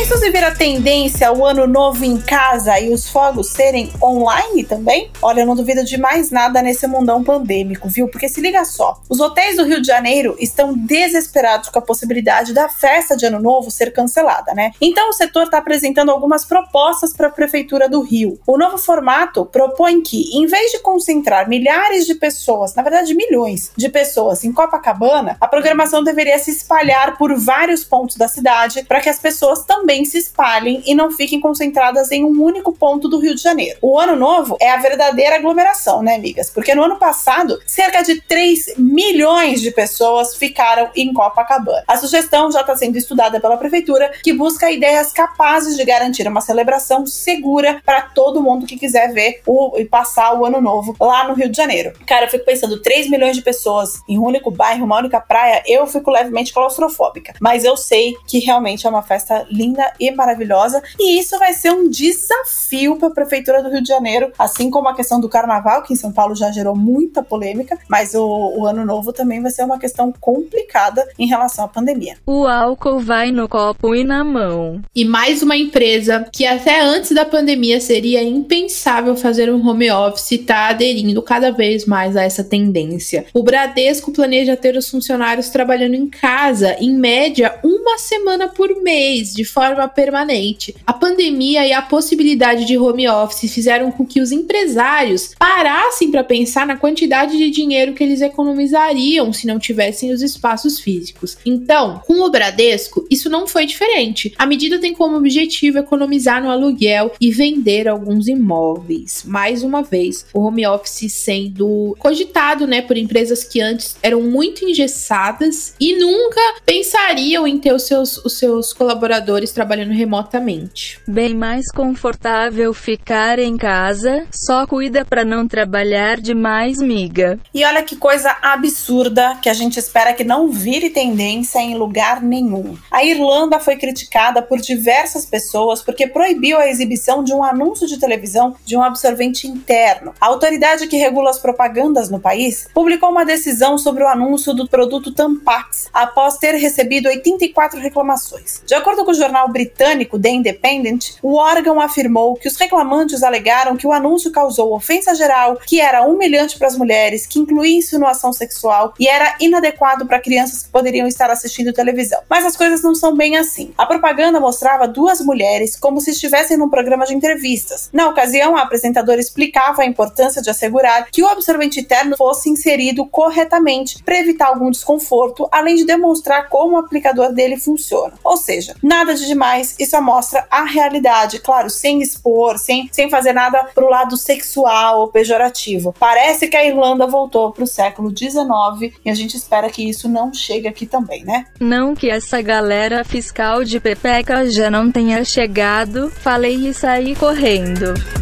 Pensou 0.03 0.19
se 0.19 0.37
a 0.37 0.51
tendência 0.51 1.33
o 1.33 1.47
ano 1.47 1.65
novo 1.65 2.05
em 2.05 2.21
casa 2.21 2.81
e 2.81 2.93
os 2.93 3.09
fogos 3.09 3.51
serem 3.51 3.93
online 4.03 4.65
também? 4.65 5.09
Olha, 5.23 5.43
eu 5.43 5.47
não 5.47 5.55
duvido 5.55 5.85
de 5.85 5.97
mais 5.97 6.33
nada 6.33 6.61
nesse 6.61 6.89
mundão 6.89 7.23
pandêmico, 7.23 7.89
viu? 7.89 8.09
Porque 8.09 8.29
se 8.29 8.41
liga 8.41 8.65
só, 8.65 9.01
os 9.09 9.21
hotéis 9.21 9.57
do 9.57 9.65
Rio 9.65 9.81
de 9.81 9.87
Janeiro 9.87 10.35
estão 10.41 10.75
desesperados 10.75 11.69
com 11.69 11.79
a 11.79 11.83
possibilidade 11.83 12.53
da 12.53 12.69
festa 12.69 13.17
de 13.17 13.27
ano 13.27 13.39
novo 13.39 13.71
ser 13.71 13.93
cancelada, 13.93 14.53
né? 14.55 14.73
Então 14.81 15.09
o 15.09 15.13
setor 15.13 15.45
está 15.45 15.59
apresentando 15.59 16.11
algumas 16.11 16.45
propostas 16.45 17.13
para 17.13 17.29
a 17.29 17.31
prefeitura 17.31 17.89
do 17.89 18.01
Rio. 18.01 18.41
O 18.45 18.59
novo 18.59 18.79
formato 18.79 19.47
propõe 19.47 20.01
que, 20.01 20.37
em 20.37 20.47
vez 20.47 20.73
de 20.73 20.81
concentrar 20.81 21.49
milhares 21.49 22.07
de 22.07 22.17
pessoas, 22.17 22.75
na 22.75 22.83
verdade 22.83 23.15
milhões 23.15 23.71
de 23.77 23.89
pessoas 23.89 24.43
em 24.43 24.53
Copacabana, 24.53 25.37
a 25.41 25.47
programação 25.47 26.03
deveria 26.03 26.41
se 26.41 26.51
espalhar 26.51 27.17
por 27.17 27.33
vários 27.39 27.85
pontos 27.85 28.17
da 28.17 28.27
cidade 28.27 28.85
para 28.89 29.01
que 29.01 29.09
as 29.09 29.21
pessoas 29.21 29.65
também 29.65 29.92
também 29.93 30.05
se 30.07 30.17
espalhem 30.17 30.83
e 30.87 30.95
não 30.95 31.11
fiquem 31.11 31.39
concentradas 31.39 32.11
em 32.11 32.25
um 32.25 32.43
único 32.43 32.73
ponto 32.73 33.09
do 33.09 33.19
Rio 33.19 33.35
de 33.35 33.43
Janeiro. 33.43 33.79
O 33.83 33.99
ano 33.99 34.17
novo 34.17 34.57
é 34.59 34.71
a 34.71 34.79
verdadeira 34.79 35.37
aglomeração, 35.37 36.03
né, 36.03 36.15
amigas? 36.15 36.49
Porque 36.49 36.75
no 36.75 36.83
ano 36.83 36.99
passado, 36.99 37.59
cerca 37.67 38.03
de 38.03 38.23
3 38.23 38.79
milhões 38.79 39.61
de 39.61 39.71
pessoas 39.71 40.35
ficaram 40.37 40.89
em 40.97 41.13
Copacabana. 41.13 41.85
A 41.87 41.99
sugestão 41.99 42.51
já 42.51 42.63
está 42.63 42.75
sendo 42.75 42.97
estudada 42.97 43.39
pela 43.39 43.59
prefeitura, 43.59 44.13
que 44.23 44.33
busca 44.33 44.71
ideias 44.71 45.13
capazes 45.13 45.77
de 45.77 45.85
garantir 45.85 46.27
uma 46.27 46.41
celebração 46.41 47.05
segura 47.07 47.83
para 47.85 48.03
todo 48.03 48.43
mundo 48.43 48.67
que 48.67 48.79
quiser 48.79 49.13
ver 49.13 49.43
o, 49.47 49.77
e 49.77 49.85
passar 49.85 50.33
o 50.39 50.47
ano 50.47 50.61
novo 50.61 50.97
lá 50.99 51.29
no 51.29 51.35
Rio 51.35 51.51
de 51.51 51.57
Janeiro. 51.57 51.93
Cara, 52.07 52.25
eu 52.25 52.31
fico 52.31 52.47
pensando, 52.47 52.81
3 52.81 53.11
milhões 53.11 53.37
de 53.37 53.43
pessoas 53.43 54.01
em 54.09 54.19
um 54.19 54.25
único 54.25 54.51
bairro, 54.51 54.87
uma 54.87 54.99
única 54.99 55.21
praia, 55.21 55.63
eu 55.67 55.87
fico 55.87 56.11
levemente 56.11 56.53
claustrofóbica. 56.53 57.35
Mas 57.41 57.63
eu 57.65 57.77
sei 57.77 58.15
que 58.27 58.39
realmente 58.39 58.87
é 58.87 58.91
uma 58.91 59.03
festa 59.03 59.47
linda 59.51 59.82
linda 59.83 59.93
e 59.99 60.11
maravilhosa. 60.11 60.83
E 60.99 61.19
isso 61.19 61.39
vai 61.39 61.53
ser 61.53 61.73
um 61.73 61.89
desafio 61.89 62.97
para 62.97 63.09
a 63.09 63.13
Prefeitura 63.13 63.63
do 63.63 63.71
Rio 63.71 63.83
de 63.83 63.89
Janeiro, 63.89 64.33
assim 64.39 64.71
como 64.71 64.89
a 64.89 64.95
questão 64.95 65.21
do 65.21 65.29
carnaval, 65.29 65.83
que 65.83 65.93
em 65.93 65.97
São 65.97 66.13
Paulo 66.13 66.35
já 66.35 66.51
gerou 66.53 66.77
muita 66.77 67.23
polêmica, 67.23 67.79
mas 67.89 68.15
o, 68.15 68.55
o 68.57 68.67
ano 68.67 68.85
novo 68.85 69.13
também 69.13 69.41
vai 69.41 69.51
ser 69.51 69.65
uma 69.65 69.79
questão 69.79 70.13
complicada 70.21 71.07
em 71.19 71.27
relação 71.27 71.65
à 71.65 71.69
pandemia. 71.69 72.17
O 72.27 72.47
álcool 72.47 73.01
vai 73.01 73.33
no 73.33 73.49
copo 73.49 73.95
e 73.95 74.05
na 74.05 74.23
mão. 74.23 74.81
E 74.95 75.05
mais 75.05 75.43
uma 75.43 75.57
empresa 75.57 76.27
que 76.33 76.47
até 76.47 76.81
antes 76.83 77.13
da 77.13 77.25
pandemia 77.25 77.81
seria 77.81 78.23
impensável 78.23 79.17
fazer 79.17 79.53
um 79.53 79.67
home 79.67 79.91
office 79.91 80.33
está 80.33 80.69
aderindo 80.69 81.23
cada 81.23 81.51
vez 81.51 81.87
mais 81.87 82.17
a 82.17 82.23
essa 82.23 82.45
tendência. 82.45 83.27
O 83.33 83.43
Bradesco 83.43 84.13
planeja 84.13 84.57
ter 84.57 84.77
os 84.77 84.89
funcionários 84.89 85.49
trabalhando 85.49 85.95
em 85.95 86.09
casa, 86.09 86.77
em 86.79 86.95
média, 86.95 87.59
uma 87.63 87.99
semana 87.99 88.49
por 88.49 88.83
mês, 88.83 89.33
de 89.33 89.45
forma 89.45 89.62
forma 89.63 89.87
permanente. 89.87 90.75
A 90.85 90.93
pandemia 90.93 91.65
e 91.65 91.73
a 91.73 91.81
possibilidade 91.81 92.65
de 92.65 92.77
home 92.77 93.09
office 93.09 93.53
fizeram 93.53 93.93
com 93.93 94.05
que 94.05 94.21
os 94.21 94.33
empresários 94.33 95.35
parassem 95.39 96.11
para 96.11 96.25
pensar 96.25 96.67
na 96.67 96.77
quantidade 96.77 97.39
de 97.39 97.49
dinheiro 97.49 97.93
que 97.93 98.03
eles 98.03 98.21
economizariam 98.21 99.33
se 99.33 99.47
não 99.47 99.61
tivessem 99.61 100.11
os 100.11 100.21
espaços 100.21 100.81
físicos. 100.81 101.39
Então, 101.47 102.03
com 102.05 102.21
o 102.23 102.31
Bradesco, 102.31 103.07
isso 103.09 103.31
não 103.31 103.47
foi 103.47 103.65
diferente. 103.65 104.35
A 104.37 104.47
medida 104.47 104.81
tem 104.81 104.93
como 104.93 105.17
objetivo 105.17 105.79
economizar 105.79 106.43
no 106.43 106.51
aluguel 106.51 107.13
e 107.21 107.31
vender 107.31 107.87
alguns 107.87 108.27
imóveis. 108.27 109.23
Mais 109.25 109.63
uma 109.63 109.83
vez, 109.83 110.27
o 110.35 110.41
home 110.41 110.67
office 110.67 111.13
sendo 111.13 111.95
cogitado, 112.01 112.67
né, 112.67 112.83
por 112.83 112.97
empresas 112.97 113.45
que 113.45 113.61
antes 113.61 113.97
eram 114.03 114.23
muito 114.23 114.65
engessadas 114.65 115.75
e 115.79 115.95
nunca 115.97 116.41
pensariam 116.67 117.47
em 117.47 117.59
ter 117.59 117.73
os 117.73 117.85
seus, 117.85 118.17
os 118.25 118.39
seus 118.39 118.73
colaboradores 118.73 119.52
trabalhando 119.53 119.93
remotamente. 119.93 121.01
Bem 121.07 121.35
mais 121.35 121.71
confortável 121.71 122.73
ficar 122.75 123.39
em 123.39 123.57
casa, 123.57 124.27
só 124.33 124.67
cuida 124.67 125.05
para 125.05 125.25
não 125.25 125.47
trabalhar 125.47 126.21
demais, 126.21 126.79
miga. 126.79 127.39
E 127.55 127.65
olha 127.65 127.83
que 127.83 127.97
coisa 127.97 128.37
absurda 128.43 129.37
que 129.43 129.49
a 129.49 129.55
gente 129.55 129.79
espera 129.79 130.13
que 130.13 130.25
não 130.25 130.49
vire 130.49 130.91
tendência 130.91 131.59
em 131.59 131.77
lugar 131.77 132.23
nenhum. 132.23 132.77
A 132.91 133.05
Irlanda 133.05 133.59
foi 133.59 133.77
criticada 133.77 134.43
por 134.43 134.59
diversas 134.61 135.27
pessoas 135.27 135.83
porque 135.83 136.07
proibiu 136.07 136.59
a 136.59 136.69
exibição 136.69 137.23
de 137.23 137.33
um 137.33 137.43
anúncio 137.43 137.87
de 137.87 137.99
televisão 137.99 138.55
de 138.65 138.77
um 138.77 138.83
absorvente 138.83 139.47
interno. 139.47 140.15
A 140.21 140.27
autoridade 140.27 140.87
que 140.87 140.97
regula 140.97 141.31
as 141.31 141.39
propagandas 141.39 142.11
no 142.11 142.21
país 142.21 142.69
publicou 142.73 143.11
uma 143.11 143.25
decisão 143.25 143.77
sobre 143.79 144.03
o 144.03 144.09
anúncio 144.09 144.55
do 144.55 144.69
produto 144.69 145.13
Tampax 145.13 145.89
após 145.93 146.39
ter 146.39 146.55
recebido 146.55 147.09
84 147.09 147.79
reclamações. 147.81 148.63
De 148.67 148.75
acordo 148.75 149.05
com 149.05 149.11
o 149.11 149.15
jornal 149.15 149.42
jornal 149.43 149.49
britânico 149.49 150.19
The 150.19 150.31
Independent, 150.31 151.17
o 151.23 151.35
órgão 151.35 151.81
afirmou 151.81 152.35
que 152.35 152.49
os 152.49 152.57
reclamantes 152.57 153.23
alegaram 153.23 153.77
que 153.77 153.87
o 153.87 153.93
anúncio 153.93 154.31
causou 154.31 154.75
ofensa 154.75 155.15
geral, 155.15 155.59
que 155.67 155.81
era 155.81 156.03
humilhante 156.03 156.59
para 156.59 156.69
as 156.69 156.77
mulheres, 156.77 157.27
que 157.27 157.39
incluía 157.39 157.79
insinuação 157.79 158.33
sexual 158.33 158.95
e 158.99 159.09
era 159.09 159.37
inadequado 159.41 160.07
para 160.07 160.21
crianças 160.21 160.63
que 160.63 160.71
poderiam 160.71 161.07
estar 161.07 161.31
assistindo 161.31 161.73
televisão. 161.73 162.21
Mas 162.29 162.45
as 162.45 162.57
coisas 162.57 162.83
não 162.83 162.95
são 162.95 163.17
bem 163.17 163.37
assim. 163.37 163.73
A 163.77 163.87
propaganda 163.87 164.41
mostrava 164.41 164.87
duas 164.87 165.21
mulheres 165.21 165.77
como 165.77 166.01
se 166.01 166.11
estivessem 166.11 166.57
num 166.57 166.69
programa 166.69 167.07
de 167.07 167.15
entrevistas. 167.15 167.91
Na 167.93 168.09
ocasião, 168.09 168.57
a 168.57 168.63
apresentadora 168.63 169.21
explicava 169.21 169.83
a 169.83 169.87
importância 169.87 170.43
de 170.43 170.51
assegurar 170.51 171.09
que 171.11 171.23
o 171.23 171.29
absorvente 171.29 171.81
interno 171.81 172.17
fosse 172.17 172.49
inserido 172.49 173.07
corretamente 173.07 174.03
para 174.03 174.19
evitar 174.19 174.49
algum 174.49 174.71
desconforto, 174.71 175.49
além 175.51 175.77
de 175.77 175.85
demonstrar 175.85 176.49
como 176.49 176.77
o 176.77 176.79
aplicador 176.79 177.33
dele 177.33 177.57
funciona. 177.57 178.15
Ou 178.23 178.37
seja, 178.37 178.75
nada 178.83 179.15
de 179.15 179.27
demais, 179.33 179.75
isso 179.79 180.01
mostra 180.01 180.47
a 180.51 180.65
realidade, 180.65 181.39
claro, 181.41 181.71
sem 181.71 182.03
expor, 182.03 182.59
sem, 182.59 182.89
sem 182.93 183.11
fazer 183.11 183.33
nada 183.33 183.65
pro 183.75 183.89
lado 183.89 184.17
sexual 184.17 185.01
ou 185.01 185.09
pejorativo. 185.09 185.95
Parece 185.99 186.49
que 186.49 186.57
a 186.57 186.65
Irlanda 186.65 187.07
voltou 187.07 187.51
pro 187.53 187.67
século 187.67 188.11
XIX 188.17 188.95
e 189.05 189.11
a 189.11 189.15
gente 189.15 189.37
espera 189.37 189.71
que 189.71 189.89
isso 189.89 190.09
não 190.09 190.33
chegue 190.33 190.69
aqui 190.69 190.87
também, 190.87 191.25
né? 191.25 191.47
Não 191.59 191.95
que 191.95 192.11
essa 192.11 192.41
galera 192.43 193.05
fiscal 193.05 193.65
de 193.65 193.81
Pepeca 193.81 194.49
já 194.51 194.71
não 194.71 194.91
tenha 194.91 195.25
chegado, 195.25 196.11
falei 196.11 196.69
e 196.69 196.75
saí 196.75 197.15
correndo. 197.17 198.22